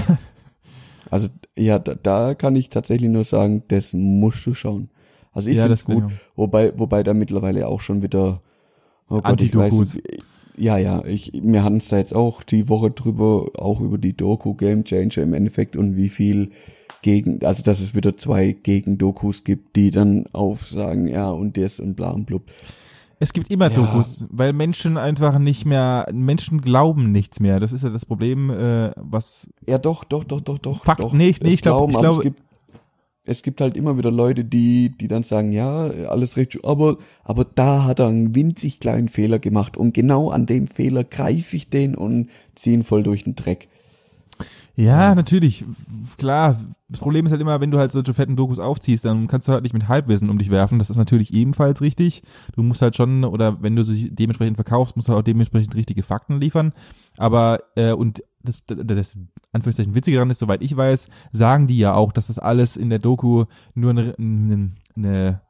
[1.11, 4.89] Also ja, da, da kann ich tatsächlich nur sagen, das musst du schauen.
[5.33, 6.05] Also ich ja, finde es gut,
[6.35, 8.41] wobei, wobei da mittlerweile auch schon wieder
[9.11, 9.99] oh Gott, ich weiß,
[10.57, 14.17] ja, ja, ich, wir hatten es da jetzt auch die Woche drüber, auch über die
[14.17, 16.51] Doku Game Changer im Endeffekt und wie viel
[17.03, 21.97] gegen, also dass es wieder zwei Gegendokus gibt, die dann aufsagen, ja und das und
[21.97, 22.45] bla und blub.
[23.23, 23.77] Es gibt immer ja.
[23.77, 27.61] Dokus, weil Menschen einfach nicht mehr, Menschen glauben nichts mehr.
[27.61, 29.49] Das ist ja das Problem, äh, was.
[29.65, 30.83] Ja, doch, doch, doch, doch, doch.
[30.83, 31.13] Fakt, doch.
[31.13, 32.17] nee, nee, ich glaube, ich glaube.
[32.17, 32.43] Es gibt,
[33.25, 37.45] es gibt halt immer wieder Leute, die, die dann sagen, ja, alles recht, aber, aber
[37.45, 41.71] da hat er einen winzig kleinen Fehler gemacht und genau an dem Fehler greife ich
[41.71, 43.69] den und ziehe ihn voll durch den Dreck.
[44.75, 45.65] Ja, natürlich.
[46.17, 46.59] Klar.
[46.89, 49.53] Das Problem ist halt immer, wenn du halt solche fetten Dokus aufziehst, dann kannst du
[49.53, 50.79] halt nicht mit Halbwissen um dich werfen.
[50.79, 52.23] Das ist natürlich ebenfalls richtig.
[52.55, 55.75] Du musst halt schon, oder wenn du sie dementsprechend verkaufst, musst du halt auch dementsprechend
[55.75, 56.73] richtige Fakten liefern.
[57.17, 59.17] Aber, äh, und das, das
[59.53, 62.91] Anführungszeichen Witzige daran ist, soweit ich weiß, sagen die ja auch, dass das alles in
[62.91, 65.41] der Doku nur eine, eine, eine ne,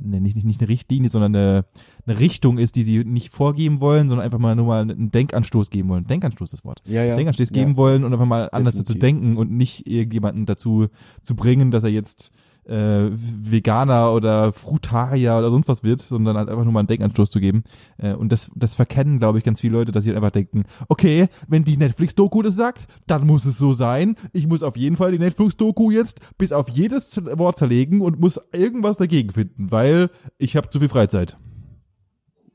[0.00, 1.64] nicht, nicht, nicht eine Richtlinie, sondern eine,
[2.06, 5.70] eine Richtung ist, die sie nicht vorgeben wollen, sondern einfach mal nur mal einen Denkanstoß
[5.70, 6.06] geben wollen.
[6.06, 6.82] Denkanstoß das Wort.
[6.86, 7.16] Ja, ja.
[7.16, 8.94] Denkanstoß geben wollen und einfach mal anders Definitiv.
[8.94, 10.88] zu denken und nicht irgendjemanden dazu
[11.22, 12.32] zu bringen, dass er jetzt
[12.64, 17.30] äh, Veganer oder Frutarier oder sonst was wird, sondern halt einfach nur mal einen Denkanstoß
[17.30, 17.64] zu geben.
[17.98, 20.64] Äh, und das, das verkennen, glaube ich, ganz viele Leute, dass sie halt einfach denken,
[20.88, 24.16] okay, wenn die Netflix-Doku das sagt, dann muss es so sein.
[24.32, 28.40] Ich muss auf jeden Fall die Netflix-Doku jetzt bis auf jedes Wort zerlegen und muss
[28.52, 31.38] irgendwas dagegen finden, weil ich habe zu viel Freizeit.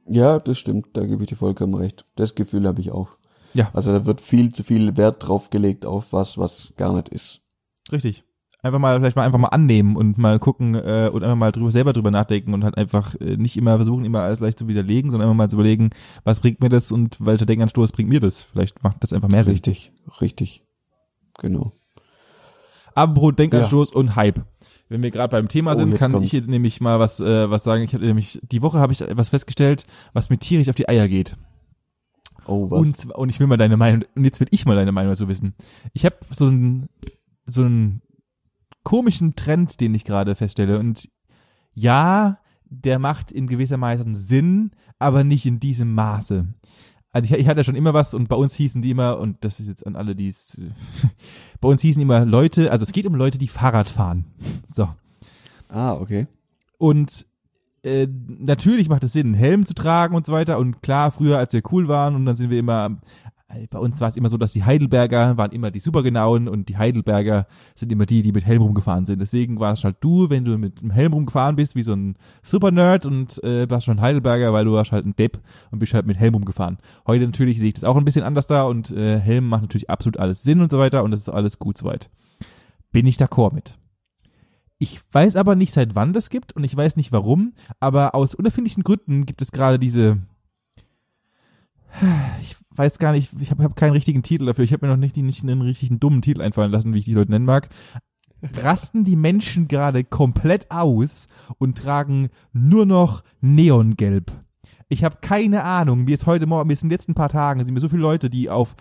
[0.08, 2.06] Ja, das stimmt, da gebe ich dir vollkommen recht.
[2.16, 3.18] Das Gefühl habe ich auch.
[3.54, 3.70] Ja.
[3.74, 7.42] Also da wird viel zu viel Wert drauf gelegt auf was, was gar nicht ist.
[7.92, 8.24] Richtig
[8.66, 11.72] einfach mal vielleicht mal einfach mal annehmen und mal gucken äh, und einfach mal drüber
[11.72, 15.12] selber drüber nachdenken und halt einfach äh, nicht immer versuchen immer alles gleich zu widerlegen,
[15.12, 15.92] sondern einfach mal zu überlegen,
[16.24, 18.44] was bringt mir das und welcher Denkanstoß bringt mir das?
[18.44, 19.54] Vielleicht macht das einfach mehr Sinn.
[19.54, 20.64] Richtig, richtig.
[21.38, 21.74] Genau.
[22.96, 23.98] Apropos Denkanstoß ja.
[23.98, 24.44] und Hype.
[24.90, 26.28] Wenn wir gerade beim Thema oh, sind, kann kommt's.
[26.28, 27.84] ich jetzt nämlich mal was äh, was sagen.
[27.84, 31.08] Ich habe nämlich die Woche habe ich etwas festgestellt, was mir tierisch auf die Eier
[31.08, 31.38] geht.
[32.48, 32.80] Oh, was?
[32.80, 35.28] Und, und ich will mal deine Meinung, und jetzt will ich mal deine Meinung dazu
[35.28, 35.56] wissen.
[35.94, 36.90] Ich habe so einen,
[37.48, 38.02] so einen
[38.86, 40.80] komischen Trend, den ich gerade feststelle.
[40.80, 41.10] Und
[41.74, 46.48] ja, der macht in gewisser Weise Sinn, aber nicht in diesem Maße.
[47.12, 49.60] Also ich, ich hatte schon immer was und bei uns hießen die immer, und das
[49.60, 50.60] ist jetzt an alle, die es,
[51.62, 54.26] bei uns hießen immer Leute, also es geht um Leute, die Fahrrad fahren.
[54.74, 54.90] So.
[55.70, 56.28] ah, okay.
[56.78, 57.26] Und
[57.84, 60.58] äh, natürlich macht es Sinn, einen Helm zu tragen und so weiter.
[60.58, 62.98] Und klar, früher, als wir cool waren, und dann sind wir immer,
[63.70, 66.78] bei uns war es immer so, dass die Heidelberger waren immer die supergenauen und die
[66.78, 69.20] Heidelberger sind immer die, die mit Helm rumgefahren sind.
[69.20, 72.16] Deswegen war es halt du, wenn du mit einem Helm rumgefahren bist, wie so ein
[72.44, 75.40] Supernerd und äh, warst schon Heidelberger, weil du warst halt ein Depp
[75.72, 76.78] und bist halt mit Helm rumgefahren.
[77.08, 79.90] Heute natürlich sehe ich das auch ein bisschen anders da und äh, Helm macht natürlich
[79.90, 82.10] absolut alles Sinn und so weiter und das ist alles gut soweit.
[82.92, 83.78] Bin ich d'accord mit.
[84.78, 88.36] Ich weiß aber nicht, seit wann das gibt und ich weiß nicht warum, aber aus
[88.36, 90.18] unerfindlichen Gründen gibt es gerade diese.
[92.42, 94.66] Ich weiß gar nicht, ich habe hab keinen richtigen Titel dafür.
[94.66, 97.14] Ich habe mir noch nicht, nicht einen richtigen dummen Titel einfallen lassen, wie ich die
[97.14, 97.70] Leute nennen mag.
[98.62, 101.28] Rasten die Menschen gerade komplett aus
[101.58, 104.32] und tragen nur noch Neongelb.
[104.88, 106.04] Ich habe keine Ahnung.
[106.04, 108.02] Mir ist heute Morgen, mir ist in den letzten paar Tagen, sind mir so viele
[108.02, 108.76] Leute, die auf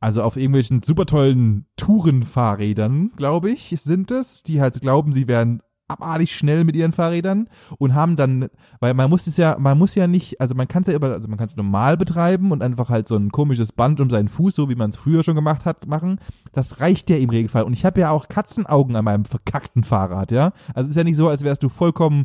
[0.00, 5.62] also auf irgendwelchen super tollen Tourenfahrrädern, glaube ich, sind es, die halt glauben, sie wären
[5.92, 8.48] abartig schnell mit ihren Fahrrädern und haben dann,
[8.80, 11.12] weil man muss es ja, man muss ja nicht, also man kann es ja über,
[11.12, 14.28] also man kann es normal betreiben und einfach halt so ein komisches Band um seinen
[14.28, 16.18] Fuß, so wie man es früher schon gemacht hat, machen.
[16.52, 17.64] Das reicht ja im Regelfall.
[17.64, 20.52] Und ich habe ja auch Katzenaugen an meinem verkackten Fahrrad, ja.
[20.74, 22.24] Also es ist ja nicht so, als wärst du vollkommen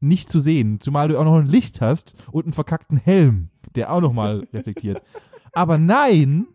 [0.00, 3.92] nicht zu sehen, zumal du auch noch ein Licht hast und einen verkackten Helm, der
[3.92, 5.02] auch nochmal reflektiert.
[5.52, 6.46] Aber nein,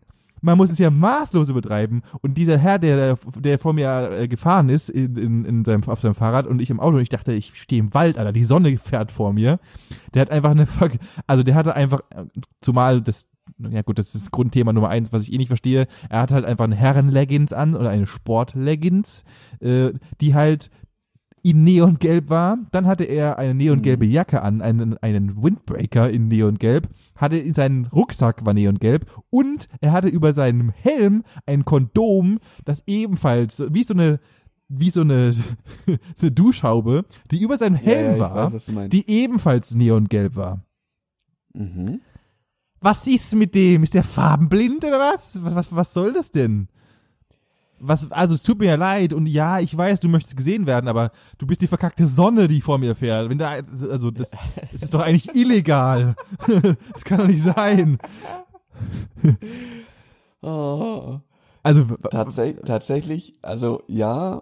[0.41, 2.01] man muss es ja maßlos übertreiben.
[2.21, 6.01] Und dieser Herr, der, der vor mir äh, gefahren ist in, in, in seinem, auf
[6.01, 8.45] seinem Fahrrad und ich im Auto, und ich dachte, ich stehe im Wald, Alter, die
[8.45, 9.59] Sonne fährt vor mir.
[10.13, 10.67] Der hat einfach eine,
[11.27, 12.25] also der hatte einfach, äh,
[12.61, 15.87] zumal das, ja gut, das ist Grundthema Nummer eins, was ich eh nicht verstehe.
[16.09, 19.23] Er hat halt einfach eine Herren-Leggings an oder eine Sport-Leggings,
[19.59, 20.69] äh, die halt
[21.43, 22.57] in Neongelb war.
[22.71, 27.85] Dann hatte er eine neongelbe Jacke an, einen, einen Windbreaker in Neongelb, hatte in seinen
[27.87, 33.93] Rucksack war neongelb und er hatte über seinem Helm ein Kondom, das ebenfalls wie so
[33.93, 34.19] eine
[34.69, 35.33] wie so eine,
[36.15, 40.63] so eine Duschhaube, die über seinem Helm ja, war, weiß, die ebenfalls neongelb war.
[41.53, 42.01] Mhm.
[42.79, 43.83] Was ist mit dem?
[43.83, 44.99] Ist der farbenblind oder?
[44.99, 46.69] Was, was, was soll das denn?
[47.81, 50.87] Was, also es tut mir ja leid und ja, ich weiß, du möchtest gesehen werden,
[50.87, 53.29] aber du bist die verkackte Sonne, die vor mir fährt.
[53.29, 54.31] Wenn da, also das,
[54.71, 56.15] das ist doch eigentlich illegal.
[56.93, 57.97] Das kann doch nicht sein.
[60.41, 61.21] Ah.
[61.63, 64.41] Also Tatsä tatsächlich, also ja,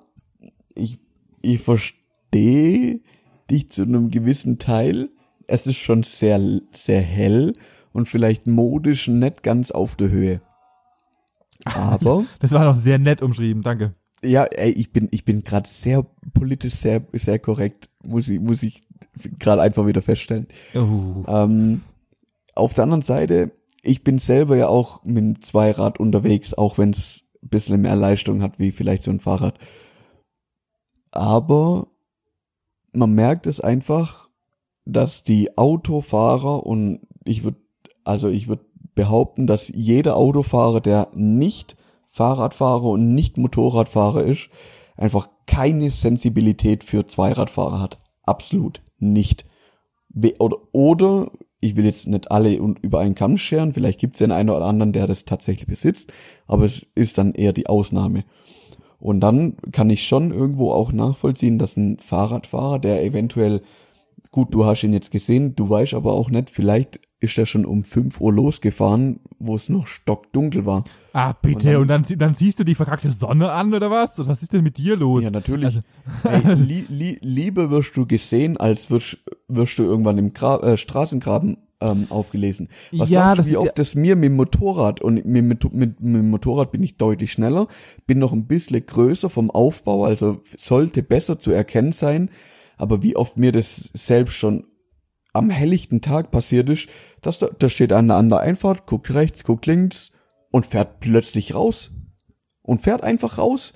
[0.75, 0.99] ich,
[1.41, 3.01] ich verstehe
[3.49, 5.09] dich zu einem gewissen Teil.
[5.47, 6.39] Es ist schon sehr,
[6.71, 7.53] sehr hell
[7.93, 10.41] und vielleicht modisch nicht ganz auf der Höhe.
[11.65, 13.93] Aber, das war noch sehr nett umschrieben, danke.
[14.23, 18.63] ja, ey, ich bin, ich bin gerade sehr politisch sehr, sehr korrekt, muss ich, muss
[18.63, 18.83] ich
[19.39, 20.47] gerade einfach wieder feststellen.
[20.75, 21.23] Oh.
[21.27, 21.81] Ähm,
[22.55, 23.51] auf der anderen Seite,
[23.83, 27.95] ich bin selber ja auch mit dem Zweirad unterwegs, auch wenn es ein bisschen mehr
[27.95, 29.57] Leistung hat wie vielleicht so ein Fahrrad.
[31.11, 31.87] Aber
[32.93, 34.29] man merkt es einfach,
[34.85, 37.57] dass die Autofahrer und ich würde,
[38.03, 38.65] also ich würde
[38.97, 41.77] behaupten, dass jeder Autofahrer, der nicht
[42.09, 44.49] Fahrradfahrer und nicht Motorradfahrer ist,
[44.97, 47.99] einfach keine Sensibilität für Zweiradfahrer hat.
[48.23, 49.45] Absolut nicht.
[50.39, 51.31] Oder, oder
[51.61, 54.65] ich will jetzt nicht alle über einen Kamm scheren, vielleicht gibt es den einen oder
[54.65, 56.11] anderen, der das tatsächlich besitzt,
[56.45, 58.25] aber es ist dann eher die Ausnahme.
[58.99, 63.61] Und dann kann ich schon irgendwo auch nachvollziehen, dass ein Fahrradfahrer, der eventuell,
[64.31, 67.65] gut, du hast ihn jetzt gesehen, du weißt aber auch nicht, vielleicht ist er schon
[67.65, 70.83] um 5 Uhr losgefahren, wo es noch stockdunkel war.
[71.13, 74.19] Ah, bitte, und dann, sie- dann siehst du die verkackte Sonne an oder was?
[74.27, 75.23] Was ist denn mit dir los?
[75.23, 75.65] Ja, natürlich.
[75.65, 75.81] Also-
[76.23, 80.77] Ey, li, li, lieber wirst du gesehen, als wirst, wirst du irgendwann im Gra äh,
[80.77, 82.69] Straßengraben ähm, aufgelesen.
[82.91, 85.63] Was Ja, glaubst das du, wie oft das mir mit dem Motorrad, und mit, mit,
[85.73, 87.67] mit, mit dem Motorrad bin ich deutlich schneller,
[88.05, 92.29] bin noch ein bisschen größer vom Aufbau, also sollte besser zu erkennen sein,
[92.77, 94.63] aber wie oft mir das selbst schon
[95.37, 96.89] am helllichten Tag passiert ist,
[97.21, 100.11] dass da, da steht einer an der Einfahrt, guckt rechts, guckt links
[100.51, 101.91] und fährt plötzlich raus.
[102.61, 103.73] Und fährt einfach raus.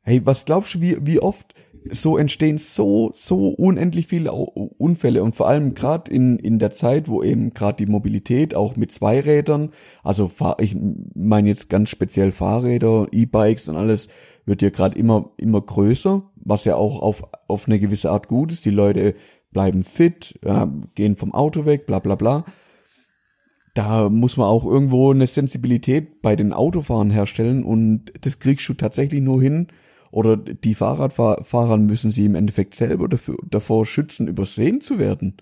[0.00, 1.54] Hey, was glaubst du, wie, wie oft
[1.90, 7.08] so entstehen so, so unendlich viele Unfälle und vor allem gerade in, in der Zeit,
[7.08, 9.70] wo eben gerade die Mobilität auch mit Zweirädern,
[10.02, 10.74] also fahr, ich
[11.14, 14.08] meine jetzt ganz speziell Fahrräder, E-Bikes und alles,
[14.46, 18.52] wird ja gerade immer, immer größer, was ja auch auf, auf eine gewisse Art gut
[18.52, 18.64] ist.
[18.64, 19.14] Die Leute
[19.54, 22.44] bleiben fit, ja, gehen vom Auto weg, bla bla bla.
[23.72, 28.74] da muss man auch irgendwo eine Sensibilität bei den Autofahrern herstellen und das kriegst du
[28.74, 29.68] tatsächlich nur hin.
[30.10, 35.38] Oder die Fahrradfahrer müssen sie im Endeffekt selber dafür, davor schützen, übersehen zu werden.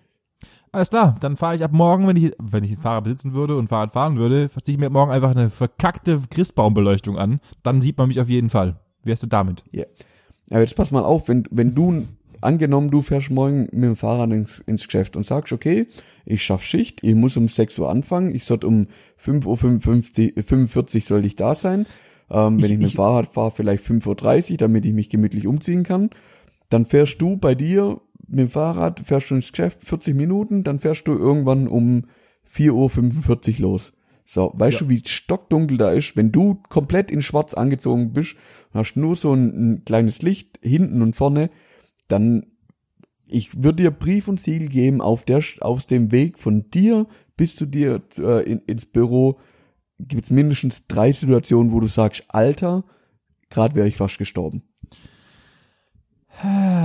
[0.75, 3.59] Alles klar, dann fahre ich ab morgen, wenn ich, wenn ich ein Fahrrad besitzen würde
[3.59, 7.41] und Fahrrad fahren würde, ziehe ich mir morgen einfach eine verkackte Christbaumbeleuchtung an.
[7.63, 8.81] Dann sieht man mich auf jeden Fall.
[9.05, 9.63] Wie hast du damit?
[9.73, 9.85] Ja.
[10.51, 12.07] Aber jetzt pass mal auf, wenn, wenn du,
[12.43, 15.87] angenommen, du fährst morgen mit dem Fahrrad ins, ins Geschäft und sagst, okay,
[16.25, 18.87] ich schaff Schicht, ich muss um 6 Uhr anfangen, ich sollte um
[19.21, 21.87] 5.45 Uhr 45 soll ich da sein.
[22.31, 25.47] Ähm, ich, wenn ich mit dem Fahrrad fahre, vielleicht 5.30 Uhr, damit ich mich gemütlich
[25.47, 26.11] umziehen kann.
[26.69, 30.81] Dann fährst du bei dir mit dem Fahrrad, fährst du ins Geschäft 40 Minuten, dann
[30.81, 32.05] fährst du irgendwann um
[32.51, 33.93] 4.45 Uhr los.
[34.25, 34.87] So, weißt ja.
[34.87, 38.37] du, wie stockdunkel da ist, wenn du komplett in schwarz angezogen bist,
[38.73, 41.51] hast nur so ein, ein kleines Licht hinten und vorne,
[42.09, 42.47] dann
[43.27, 47.57] ich würde dir Brief und Siegel geben, auf der auf dem Weg von dir bis
[47.57, 49.39] zu dir äh, in, ins Büro
[49.99, 52.85] gibt es mindestens drei Situationen, wo du sagst, Alter,
[53.51, 54.63] gerade wäre ich fast gestorben.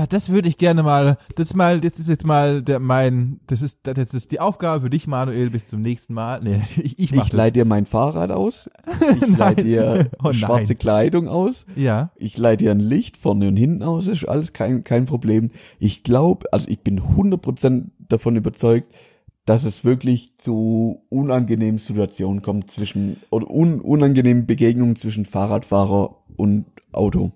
[0.09, 3.79] Das würde ich gerne mal, das mal, das ist jetzt mal der, mein, das ist,
[3.83, 6.41] das ist die Aufgabe für dich, Manuel, bis zum nächsten Mal.
[6.43, 8.69] Nee, ich, ich mach Ich leih dir mein Fahrrad aus.
[9.17, 11.65] Ich leih dir oh schwarze Kleidung aus.
[11.75, 12.11] Ja.
[12.15, 15.49] Ich leih dir ein Licht vorne und hinten aus, ist alles kein, kein Problem.
[15.79, 18.93] Ich glaube, also ich bin 100% davon überzeugt,
[19.45, 26.65] dass es wirklich zu unangenehmen Situationen kommt zwischen, oder un, unangenehmen Begegnungen zwischen Fahrradfahrer und
[26.91, 27.31] Auto.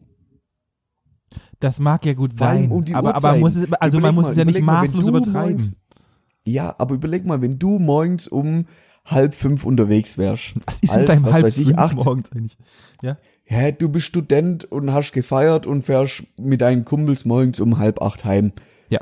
[1.62, 4.32] Das mag ja gut sein, um aber, aber muss es, also überleg man muss mal,
[4.32, 5.58] es ja nicht maßlos übertreiben.
[5.58, 5.76] Morgens,
[6.43, 8.65] ja, aber überleg mal, wenn du morgens um
[9.06, 10.56] halb fünf unterwegs wärst.
[10.65, 12.58] Was ist in deinem halb fünf ich, acht, morgens eigentlich?
[13.04, 13.17] Ja?
[13.47, 18.02] Ja, du bist Student und hast gefeiert und fährst mit deinen Kumpels morgens um halb
[18.02, 18.54] acht heim.
[18.89, 19.02] Ja.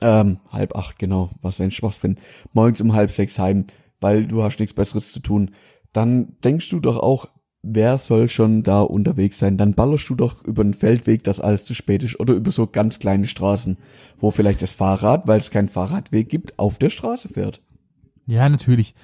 [0.00, 2.16] Ähm, halb acht, genau, was ein Schwachsinn.
[2.52, 3.66] Morgens um halb sechs heim,
[4.00, 5.50] weil du hast nichts Besseres zu tun.
[5.92, 7.28] Dann denkst du doch auch,
[7.66, 9.56] wer soll schon da unterwegs sein?
[9.56, 12.66] Dann ballerst du doch über einen Feldweg, dass alles zu spät ist, oder über so
[12.66, 13.76] ganz kleine Straßen,
[14.18, 17.60] wo vielleicht das Fahrrad, weil es keinen Fahrradweg gibt, auf der Straße fährt.
[18.26, 18.94] Ja, natürlich.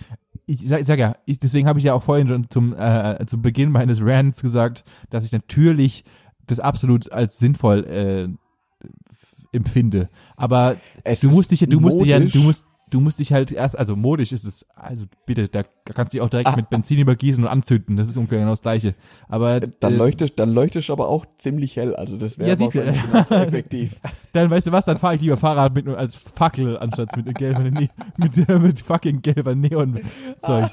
[0.46, 3.24] Ich sag, ich sag ja, ich, deswegen habe ich ja auch vorhin schon zum, äh,
[3.26, 6.04] zum Beginn meines Rants gesagt, dass ich natürlich
[6.46, 8.28] das absolut als sinnvoll äh,
[9.52, 10.08] empfinde.
[10.36, 13.50] Aber es du musst dich, du musst dich ja, du musst, du musst dich halt
[13.52, 16.56] erst, also modisch ist es, also bitte, da kannst du dich auch direkt ah.
[16.56, 18.94] mit Benzin übergießen und anzünden, das ist ungefähr genau das gleiche.
[19.28, 23.02] Aber dann äh, leuchtest, dann leuchtest aber auch ziemlich hell, also das wäre ja, wahrscheinlich
[23.02, 23.98] genauso effektiv.
[24.32, 27.60] Dann weißt du was, dann fahre ich lieber Fahrrad mit als Fackel anstatt mit gelber
[27.60, 30.70] mit, mit, mit fucking gelber Neonzeug.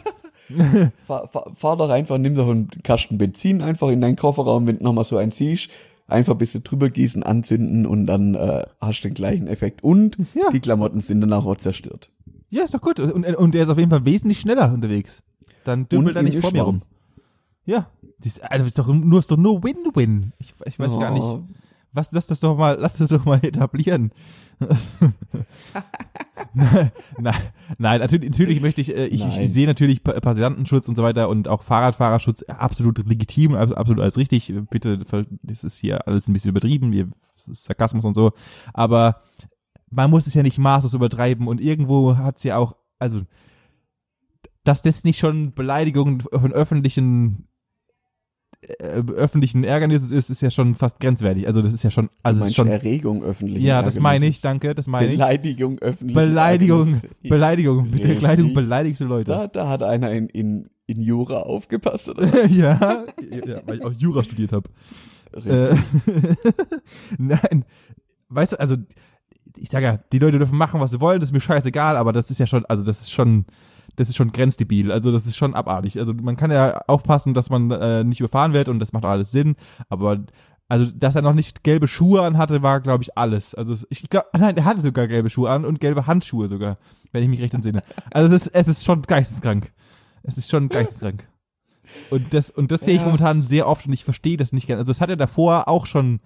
[1.08, 4.80] fahr, fahr, fahr doch einfach, nimm doch einen Kasten Benzin einfach in deinen Kofferraum, wenn
[4.80, 5.70] du nochmal so einen siehst,
[6.10, 9.84] einfach ein bisschen drüber gießen, anzünden und dann äh, hast du den gleichen Effekt.
[9.84, 10.50] Und ja.
[10.52, 12.10] die Klamotten sind danach auch zerstört.
[12.50, 13.00] Ja, ist doch gut.
[13.00, 15.24] Und, und der ist auf jeden Fall wesentlich schneller unterwegs.
[15.64, 16.82] Dann dümpelt er nicht vor mir rum.
[17.66, 17.92] Ja.
[18.20, 20.34] Das also ist doch nur, ist doch nur Win-Win.
[20.40, 21.00] Ich, ich weiß oh.
[21.00, 21.54] gar nicht.
[21.94, 24.12] Was, lass das doch mal, lass das doch mal etablieren.
[27.18, 27.36] nein,
[27.78, 31.30] nein, natürlich, natürlich möchte ich, äh, ich, ich, ich sehe natürlich Passantenschutz und so weiter
[31.30, 34.54] und auch Fahrradfahrerschutz absolut legitim, absolut alles richtig.
[34.70, 34.98] Bitte,
[35.44, 37.14] das ist hier alles ein bisschen übertrieben,
[37.48, 38.32] ist Sarkasmus und so.
[38.74, 39.22] Aber
[39.90, 43.22] man muss es ja nicht maßlos übertreiben und irgendwo hat es ja auch, also,
[44.64, 47.49] dass das nicht schon Beleidigung von öffentlichen
[48.62, 51.48] äh, öffentlichen Ärgernisses ist, ist ja schon fast grenzwertig.
[51.48, 54.76] Also das ist ja schon, also ist schon Erregung öffentlichen Ja, das meine ich, danke,
[54.76, 55.14] das meine ich.
[55.14, 56.14] Beleidigung öffentlich.
[56.14, 59.32] Beleidigung, Beleidigung, mit der Kleidung beleidigst du Leute.
[59.32, 62.54] Da, da hat einer in, in, in Jura aufgepasst, oder was?
[62.54, 64.70] ja, ja, weil ich auch Jura studiert habe.
[65.46, 65.76] Äh,
[67.18, 67.64] Nein,
[68.28, 68.76] weißt du, also
[69.56, 72.12] ich sage ja, die Leute dürfen machen, was sie wollen, das ist mir scheißegal, aber
[72.12, 73.46] das ist ja schon, also das ist schon,
[73.96, 74.92] das ist schon grenzdebil.
[74.92, 76.00] Also das ist schon abartig.
[76.00, 79.32] Also man kann ja aufpassen, dass man äh, nicht überfahren wird und das macht alles
[79.32, 79.56] Sinn.
[79.90, 80.20] Aber
[80.70, 83.56] also, dass er noch nicht gelbe Schuhe an hatte, war, glaube ich, alles.
[83.56, 86.78] Also ich glaube, nein, er hatte sogar gelbe Schuhe an und gelbe Handschuhe sogar,
[87.12, 87.82] wenn ich mich recht entsinne.
[88.12, 89.74] Also es ist, es ist schon geisteskrank.
[90.22, 91.28] Es ist schon geisteskrank.
[92.12, 92.86] Und das, und das ja.
[92.86, 94.80] sehe ich momentan sehr oft und ich verstehe das nicht gerne.
[94.80, 96.20] Also das hat er davor auch schon.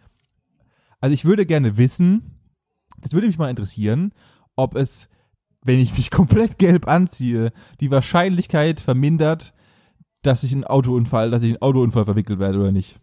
[0.99, 2.39] Also ich würde gerne wissen,
[2.99, 4.13] das würde mich mal interessieren,
[4.58, 5.08] ob es
[5.63, 9.54] wenn ich mich komplett gelb anziehe, die Wahrscheinlichkeit vermindert,
[10.21, 12.97] dass ich einen Autounfall, dass ich einen Autounfall verwickelt werde oder nicht.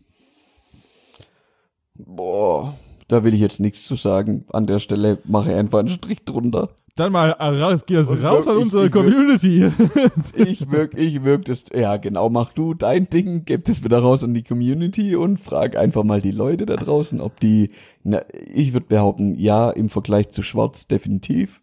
[1.95, 2.75] Boah,
[3.09, 4.47] da will ich jetzt nichts zu sagen.
[4.53, 6.71] An der Stelle mache ich einfach einen Strich drunter.
[6.97, 9.71] Dann mal raus, geh das raus an unsere ich Community.
[10.35, 14.25] Ich wirk, ich wirk das, ja genau, mach du dein Ding, gib das wieder raus
[14.25, 17.71] an die Community und frag einfach mal die Leute da draußen, ob die,
[18.03, 21.63] na, ich würde behaupten, ja, im Vergleich zu Schwarz definitiv.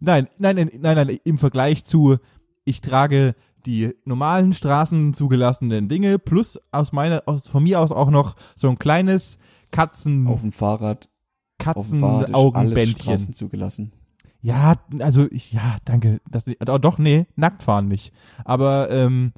[0.00, 2.16] Nein, nein, nein, nein, nein, im Vergleich zu,
[2.64, 3.34] ich trage
[3.66, 8.68] die normalen Straßen zugelassenen Dinge plus aus meiner, aus, von mir aus auch noch so
[8.68, 9.38] ein kleines
[9.70, 11.08] Katzen, Auf dem Fahrrad,
[11.58, 13.34] Katzenaugenbändchen.
[13.34, 13.92] Zugelassen.
[14.42, 16.20] Ja, also ich, ja, danke.
[16.30, 18.12] Das, oh, doch, nee, nackt fahren nicht.
[18.44, 19.32] Aber ähm,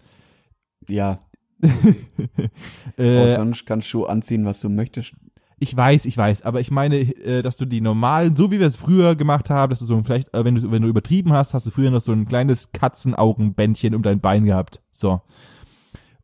[0.88, 1.18] Ja,
[2.96, 5.14] äh, auch sonst kannst du anziehen, was du möchtest.
[5.62, 8.66] Ich weiß, ich weiß, aber ich meine, äh, dass du die normalen, so wie wir
[8.66, 11.32] es früher gemacht haben, dass du so ein- vielleicht, äh, wenn du wenn du übertrieben
[11.32, 14.82] hast, hast du früher noch so ein kleines Katzenaugenbändchen um dein Bein gehabt.
[14.90, 15.20] So.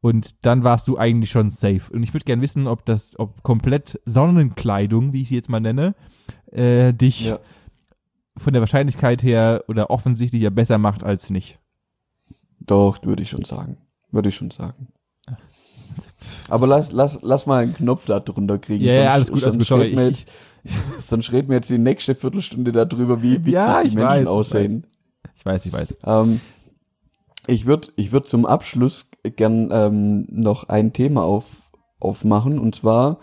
[0.01, 1.83] Und dann warst du eigentlich schon safe.
[1.93, 5.61] Und ich würde gern wissen, ob das, ob komplett Sonnenkleidung, wie ich sie jetzt mal
[5.61, 5.95] nenne,
[6.51, 7.39] äh, dich Ja.
[8.37, 11.61] von der Wahrscheinlichkeit her oder offensichtlich ja besser macht als nicht.
[12.59, 13.77] Doch, würde ich schon sagen.
[14.11, 14.89] Würde ich schon sagen.
[16.49, 18.85] Aber lass, lass, lass mal einen Knopf da drunter kriegen.
[18.85, 19.67] Ja, ja, sonst- alles gut, alles gut.
[19.67, 20.29] Sorry, ich, ich, jetzt,
[21.09, 24.23] sonst reden wir jetzt die nächste Viertelstunde darüber, wie witzig Ja, die ich Menschen weiß,
[24.23, 24.87] ich aussehen.
[25.37, 25.97] ich weiß, ich weiß.
[26.05, 26.41] Ähm,
[27.47, 31.47] ich würde ich würd zum Abschluss gern ähm, noch ein Thema auf,
[32.01, 33.19] aufmachen und zwar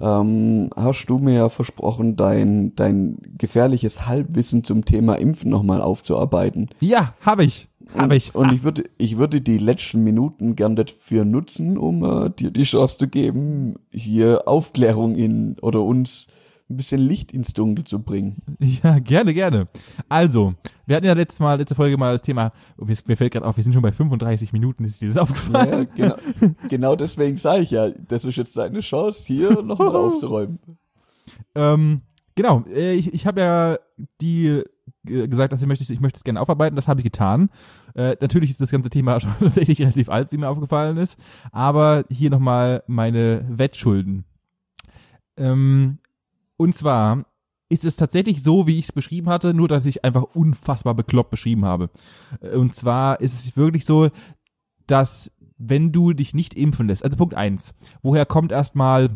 [0.00, 6.68] ähm, hast du mir ja versprochen, dein, dein gefährliches Halbwissen zum Thema Impfen nochmal aufzuarbeiten.
[6.80, 7.68] Ja, habe ich.
[7.94, 8.34] Habe ich.
[8.34, 12.64] Und ich würde, ich würde die letzten Minuten gern dafür nutzen, um äh, dir die
[12.64, 16.26] Chance zu geben, hier Aufklärung in oder uns
[16.68, 18.42] ein bisschen Licht ins Dunkel zu bringen.
[18.58, 19.68] Ja, gerne, gerne.
[20.08, 23.46] Also, wir hatten ja letztes Mal, letzte Folge mal das Thema, oh, mir fällt gerade
[23.46, 25.88] auf, wir sind schon bei 35 Minuten, ist dir das aufgefallen?
[25.96, 30.58] Ja, genau, genau deswegen sage ich ja, das ist jetzt deine Chance, hier nochmal aufzuräumen.
[31.54, 32.02] Ähm,
[32.34, 33.78] genau, äh, ich, ich habe ja
[34.20, 34.62] die
[35.06, 37.50] gesagt, dass ich möchte, ich möchte es gerne aufarbeiten, das habe ich getan.
[37.94, 41.18] Äh, natürlich ist das ganze Thema schon tatsächlich relativ alt, wie mir aufgefallen ist,
[41.52, 44.24] aber hier nochmal meine Wettschulden.
[45.36, 45.98] Ähm,
[46.56, 47.26] und zwar
[47.68, 51.30] ist es tatsächlich so, wie ich es beschrieben hatte, nur dass ich einfach unfassbar bekloppt
[51.30, 51.90] beschrieben habe.
[52.40, 54.08] Äh, Und zwar ist es wirklich so,
[54.86, 59.10] dass wenn du dich nicht impfen lässt, also Punkt eins, woher kommt erstmal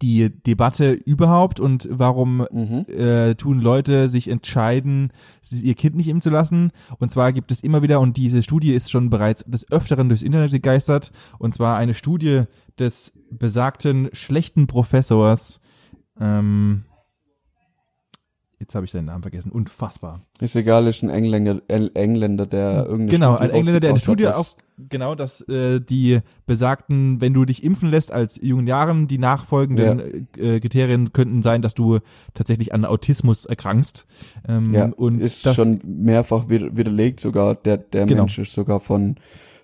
[0.00, 2.86] die Debatte überhaupt und warum Mhm.
[2.88, 5.12] äh, tun Leute sich entscheiden,
[5.50, 6.70] ihr Kind nicht impfen zu lassen.
[6.98, 10.22] Und zwar gibt es immer wieder, und diese Studie ist schon bereits des Öfteren durchs
[10.22, 12.44] Internet gegeistert, und zwar eine Studie
[12.78, 15.60] des besagten schlechten Professors,
[16.20, 16.84] ähm,
[18.62, 20.22] jetzt habe ich seinen Namen vergessen, unfassbar.
[20.40, 23.98] Ist egal, ist ein Engländer, Eng- Engländer der irgendeine Genau, Studie ein Engländer, der eine
[23.98, 24.56] Studie hat, auf,
[24.88, 30.28] genau, dass äh, die besagten, wenn du dich impfen lässt als jungen Jahren, die nachfolgenden
[30.38, 31.98] äh, Kriterien könnten sein, dass du
[32.34, 34.06] tatsächlich an Autismus erkrankst.
[34.48, 37.54] Ähm, ja, und ist das, schon mehrfach wider- widerlegt sogar.
[37.56, 38.22] Der, der Genau.
[38.22, 39.16] Mensch ist sogar von,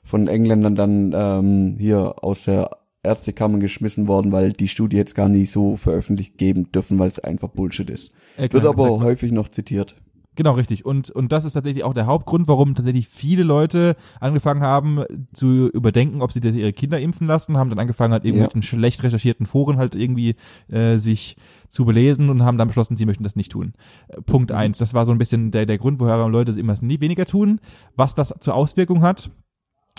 [0.03, 2.71] von Engländern dann ähm, hier aus der
[3.05, 7.21] Ärztekammer geschmissen worden, weil die Studie jetzt gar nicht so veröffentlicht geben dürfen, weil es
[7.21, 8.13] einfach Bullshit ist.
[8.39, 9.03] Äh, Wird aber exakt.
[9.05, 9.95] häufig noch zitiert.
[10.37, 10.85] Genau, richtig.
[10.87, 15.69] Und, und das ist tatsächlich auch der Hauptgrund, warum tatsächlich viele Leute angefangen haben zu
[15.71, 18.45] überdenken, ob sie das ihre Kinder impfen lassen, haben dann angefangen halt irgendwie Ja.
[18.45, 20.37] mit den schlecht recherchierten Foren halt irgendwie
[20.69, 21.37] äh, sich
[21.69, 23.73] zu belesen und haben dann beschlossen, sie möchten das nicht tun.
[24.07, 24.57] Äh, Punkt Mhm.
[24.59, 24.79] eins.
[24.79, 27.59] Das war so ein bisschen der, der Grund, woher Leute immer nie weniger tun.
[27.97, 29.31] Was das zur Auswirkung hat,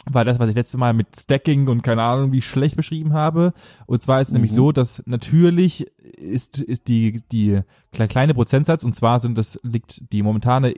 [0.09, 3.53] weil das, was ich letzte Mal mit Stacking und keine Ahnung wie schlecht beschrieben habe.
[3.85, 4.55] Und zwar ist es nämlich Mhm.
[4.55, 7.59] so, dass natürlich ist, ist die, die
[7.93, 10.71] kle- kleine Prozentsatz, und zwar sind das, liegt die momentane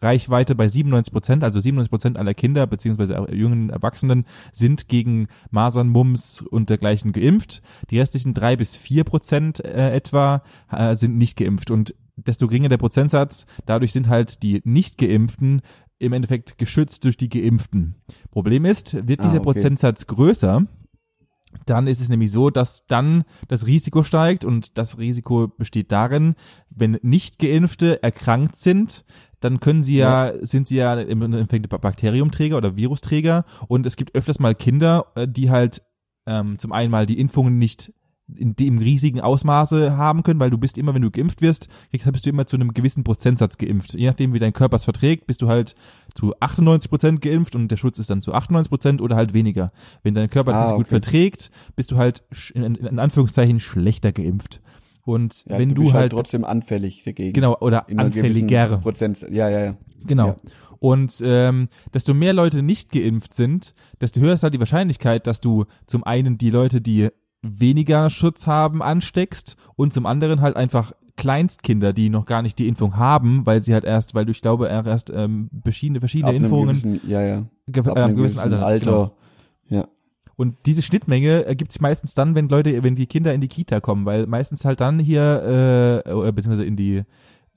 [0.00, 5.28] Impfreichweite bei 97 Prozent, also 97 Prozent aller Kinder beziehungsweise auch jungen Erwachsenen sind gegen
[5.50, 7.62] Masern, Mumps und dergleichen geimpft.
[7.90, 12.68] Die restlichen drei bis vier Prozent äh, etwa äh, sind nicht geimpft und desto geringer
[12.68, 15.62] der Prozentsatz, dadurch sind halt die nicht geimpften
[16.00, 17.94] im Endeffekt geschützt durch die Geimpften.
[18.30, 19.44] Problem ist, wird Ah, dieser okay.
[19.44, 20.66] Prozentsatz größer,
[21.66, 26.34] dann ist es nämlich so, dass dann das Risiko steigt und das Risiko besteht darin,
[26.70, 29.04] wenn nicht Geimpfte erkrankt sind,
[29.40, 34.14] dann können sie ja, sind sie ja im Endeffekt Bakteriumträger oder Virusträger und es gibt
[34.14, 35.82] öfters mal Kinder, äh, die halt
[36.26, 37.92] ähm, zum einen mal die Impfungen nicht
[38.36, 42.26] in dem riesigen Ausmaße haben können, weil du bist immer, wenn du geimpft wirst, bist
[42.26, 43.94] du immer zu einem gewissen Prozentsatz geimpft.
[43.94, 45.74] Je nachdem, wie dein Körper es verträgt, bist du halt
[46.14, 49.70] zu 98 Prozent geimpft und der Schutz ist dann zu 98 Prozent oder halt weniger.
[50.02, 50.94] Wenn dein Körper das Ah, nicht so gut okay.
[50.96, 52.22] verträgt, bist du halt
[52.54, 54.60] in, in Anführungszeichen schlechter geimpft.
[55.02, 57.32] Und Ja, wenn du du, bist halt, trotzdem anfällig dagegen.
[57.32, 58.78] genau, oder anfälliger.
[58.78, 59.26] Prozent.
[59.30, 59.76] Ja, ja, ja.
[60.06, 60.26] Genau.
[60.28, 60.36] Ja.
[60.78, 65.40] Und ähm, desto mehr Leute nicht geimpft sind, desto höher ist halt die Wahrscheinlichkeit, dass
[65.42, 67.08] du zum einen die Leute, die
[67.42, 72.66] weniger Schutz haben, ansteckst und zum anderen halt einfach Kleinstkinder, die noch gar nicht die
[72.68, 76.68] Impfung haben, weil sie halt erst, weil du, ich glaube, erst ähm, verschiedene, verschiedene Impfungen
[76.68, 77.42] gewissen, ja, ja.
[77.66, 78.78] ge- Ab äh, einem einem gewissen Alter.
[78.78, 79.16] Genau.
[79.68, 79.88] Ja.
[80.36, 83.80] Und diese Schnittmenge ergibt sich meistens dann, wenn Leute, wenn die Kinder in die Kita
[83.80, 87.02] kommen, weil meistens halt dann hier, äh, oder beziehungsweise in die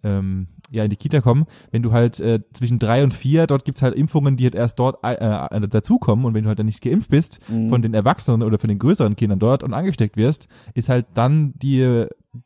[0.03, 3.63] ähm, ja in die Kita kommen, wenn du halt äh, zwischen drei und vier, dort
[3.65, 6.65] gibt's halt Impfungen, die halt erst dort äh, äh, dazukommen und wenn du halt dann
[6.65, 7.69] nicht geimpft bist Mhm.
[7.69, 11.53] von den Erwachsenen oder von den größeren Kindern dort und angesteckt wirst, ist halt dann
[11.57, 12.05] die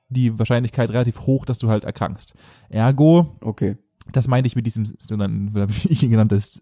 [0.10, 2.34] die Wahrscheinlichkeit relativ hoch, dass du halt erkrankst.
[2.70, 3.78] Ergo Okay.
[4.12, 6.62] das meinte ich mit diesem sogenannten, wie ich ihn genannt, das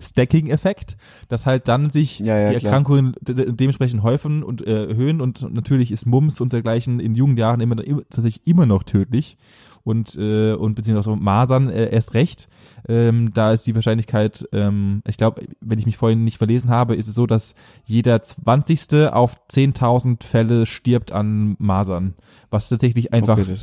[0.00, 0.96] Stacking-Effekt,
[1.28, 2.54] dass halt dann sich Ja, ja, die.
[2.64, 7.14] Erkrankungen de de dementsprechend häufen und äh, erhöhen und natürlich ist Mumps und dergleichen in
[7.14, 9.36] jungen Jahren immer tatsächlich immer noch tödlich
[9.84, 12.48] und äh, und beziehungsweise Masern äh, erst recht.
[12.88, 16.94] Ähm, da ist die Wahrscheinlichkeit, ähm, ich glaube, wenn ich mich vorhin nicht verlesen habe,
[16.94, 17.54] ist es so, dass
[17.84, 19.10] jeder 20.
[19.12, 22.14] auf 10.000 Fälle stirbt an Masern,
[22.50, 23.54] was tatsächlich einfach okay,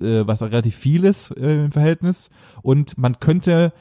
[0.00, 2.30] äh, was relativ viel ist äh, im Verhältnis.
[2.62, 3.72] Und man könnte,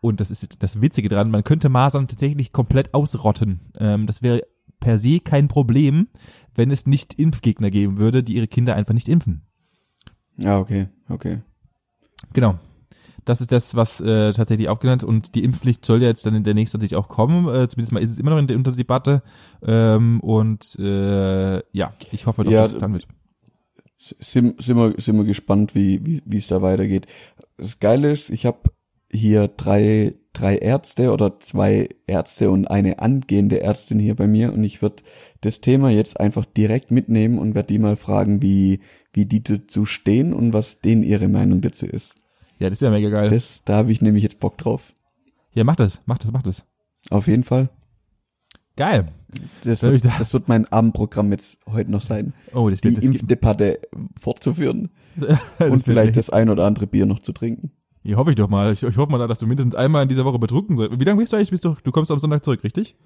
[0.00, 3.72] und das ist das Witzige dran, man könnte Masern tatsächlich komplett ausrotten.
[3.78, 4.42] Ähm, das wäre
[4.80, 6.08] per se kein Problem,
[6.54, 9.42] wenn es nicht Impfgegner geben würde, die ihre Kinder einfach nicht impfen.
[10.42, 11.38] Ja, okay, okay.
[12.32, 12.58] Genau.
[13.26, 16.34] Das ist das, was äh, tatsächlich auch genannt und die Impfpflicht soll ja jetzt dann
[16.34, 17.46] in der nächsten Zeit auch kommen.
[17.48, 19.22] Äh, zumindest mal ist es immer noch in der unter Debatte.
[19.62, 23.06] Ähm, und äh, ja, ich hoffe doch, Ja, dass es getan wird.
[23.98, 27.06] Sind, sind, wir, sind wir gespannt, wie wie wie es da weitergeht.
[27.58, 28.70] Das Geile ist, ich habe
[29.12, 34.64] hier drei drei Ärzte oder zwei Ärzte und eine angehende Ärztin hier bei mir und
[34.64, 35.02] ich würde
[35.40, 38.80] das Thema jetzt einfach direkt mitnehmen und werde die mal fragen, wie
[39.12, 42.14] wie die dazu stehen und was denen ihre Meinung dazu ist.
[42.58, 43.28] Ja, das ist ja mega geil.
[43.28, 44.92] Das da habe ich nämlich jetzt Bock drauf.
[45.52, 46.64] ja, mach das, mach das, mach das.
[47.10, 47.70] Auf jeden Fall.
[48.76, 49.08] Geil.
[49.64, 50.14] Das wird, sagen?
[50.18, 53.78] das wird mein Abendprogramm jetzt heute noch sein, Oh, das die wird das Impfdebatte
[54.16, 57.72] fortzuführen das und vielleicht das ein oder andere Bier noch zu trinken.
[58.02, 58.72] Ja, hoffe ich doch mal.
[58.72, 60.98] Ich, ich hoffe mal, dass du mindestens einmal in dieser Woche betrunken sollst.
[60.98, 61.50] Wie lange bist du eigentlich?
[61.50, 62.96] Bist du, du kommst am Sonntag zurück, richtig?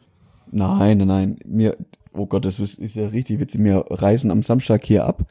[0.51, 1.37] Nein, nein, nein.
[1.45, 1.77] Mir,
[2.13, 3.63] oh Gott, das ist, ist ja richtig witzig.
[3.63, 5.27] Wir reisen am Samstag hier ab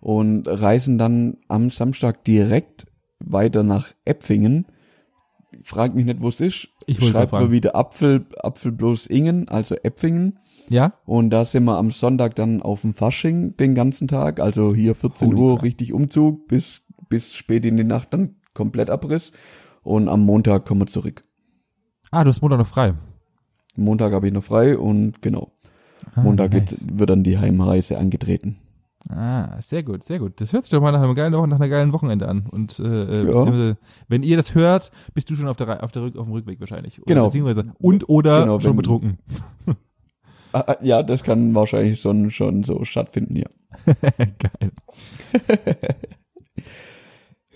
[0.00, 2.86] und reisen dann am Samstag direkt
[3.20, 4.66] weiter nach Äpfingen.
[5.62, 6.68] Frag mich nicht, wo es ist.
[6.86, 7.30] Ich fragen.
[7.30, 10.40] mal wieder Apfel, Apfel bloß Ingen, also Äpfingen.
[10.68, 10.94] Ja?
[11.06, 14.40] Und da sind wir am Sonntag dann auf dem Fasching den ganzen Tag.
[14.40, 15.64] Also hier 14 Holy Uhr crap.
[15.64, 19.32] richtig Umzug bis, bis spät in die Nacht dann komplett Abriss.
[19.82, 21.22] Und am Montag kommen wir zurück.
[22.10, 22.94] Ah, du hast Montag noch frei.
[23.76, 25.50] Montag habe ich noch frei und genau.
[26.14, 26.70] Ah, Montag nice.
[26.70, 28.56] geht, wird dann die Heimreise angetreten.
[29.10, 30.40] Ah, sehr gut, sehr gut.
[30.40, 32.46] Das hört sich doch mal nach einem geilen Wochen, nach einer geilen Wochenende an.
[32.46, 32.84] Und äh,
[33.22, 33.74] äh, Ja.
[34.08, 36.58] wenn ihr das hört, bist du schon auf der auf der Rück, auf dem Rückweg
[36.60, 36.98] wahrscheinlich.
[37.02, 37.26] Oder Genau.
[37.26, 39.18] Beziehungsweise und oder Genau, schon wenn- betrunken.
[40.52, 43.48] Ah, ah, ja, das kann wahrscheinlich schon, schon so stattfinden, ja.
[44.16, 44.72] Geil.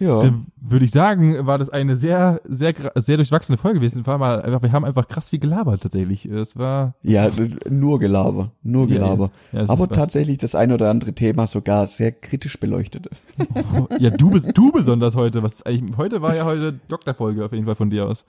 [0.00, 4.06] Ja, Dann würde ich sagen, war das eine sehr, sehr, sehr durchwachsene Folge gewesen.
[4.06, 6.24] War mal einfach, wir haben einfach krass viel gelabert tatsächlich.
[6.26, 7.28] Es war ja,
[7.68, 9.00] nur Gelaber, nur Ja, ja.
[9.00, 9.30] Gelaber.
[9.52, 13.08] ja, es Aber tatsächlich das ein oder andere Thema sogar sehr kritisch beleuchtet.
[13.98, 15.42] Ja, du bist du besonders heute.
[15.42, 18.24] Was eigentlich heute war ja heute Doktorfolge auf jeden Fall von dir aus.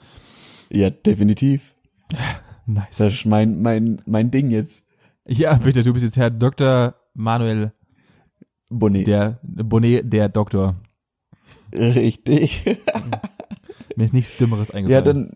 [0.69, 1.73] Ja, definitiv.
[2.65, 2.97] Nice.
[2.97, 4.83] Das ist mein, mein, mein Ding jetzt.
[5.27, 6.93] Ja, bitte, du bist jetzt Herr Dr.
[7.15, 7.71] Manuel
[8.69, 9.07] Bonnet.
[9.07, 10.75] der Bonnet der Doktor.
[11.73, 12.65] Richtig.
[13.95, 15.03] Mir ist nichts Dümmeres ja, eingefallen.
[15.05, 15.31] dann,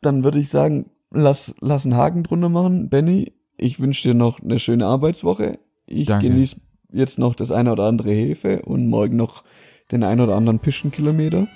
[0.00, 2.88] dann würde ich sagen, lass, lass einen Haken drunter machen.
[2.88, 5.58] Benny, ich wünsche dir noch eine schöne Arbeitswoche.
[5.86, 6.28] Ich Danke.
[6.28, 6.56] genieße
[6.92, 9.44] jetzt noch das eine oder andere Hefe und morgen noch
[9.90, 11.46] den ein oder anderen Pischenkilometer.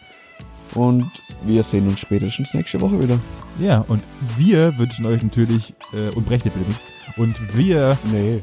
[0.74, 1.10] Und
[1.44, 3.18] wir sehen uns spätestens nächste Woche wieder.
[3.60, 4.02] Ja, und
[4.36, 6.86] wir wünschen euch natürlich, äh, und brecht ihr bitte nichts,
[7.16, 8.42] und wir, Nee.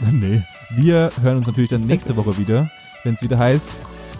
[0.12, 0.42] nee,
[0.76, 2.70] wir hören uns natürlich dann nächste Woche wieder,
[3.04, 3.68] wenn es wieder heißt,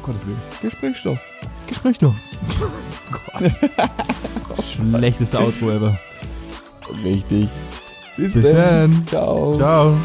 [0.07, 1.19] Gottes Willen, Gesprächsstoff.
[1.67, 2.15] Gespräch doch.
[3.11, 3.53] Gott.
[4.65, 5.99] Schlechteste Outro ever.
[7.03, 7.49] Richtig.
[8.17, 8.55] Bis, Bis dann.
[8.55, 9.07] dann.
[9.09, 9.57] Ciao.
[9.57, 9.97] Ciao.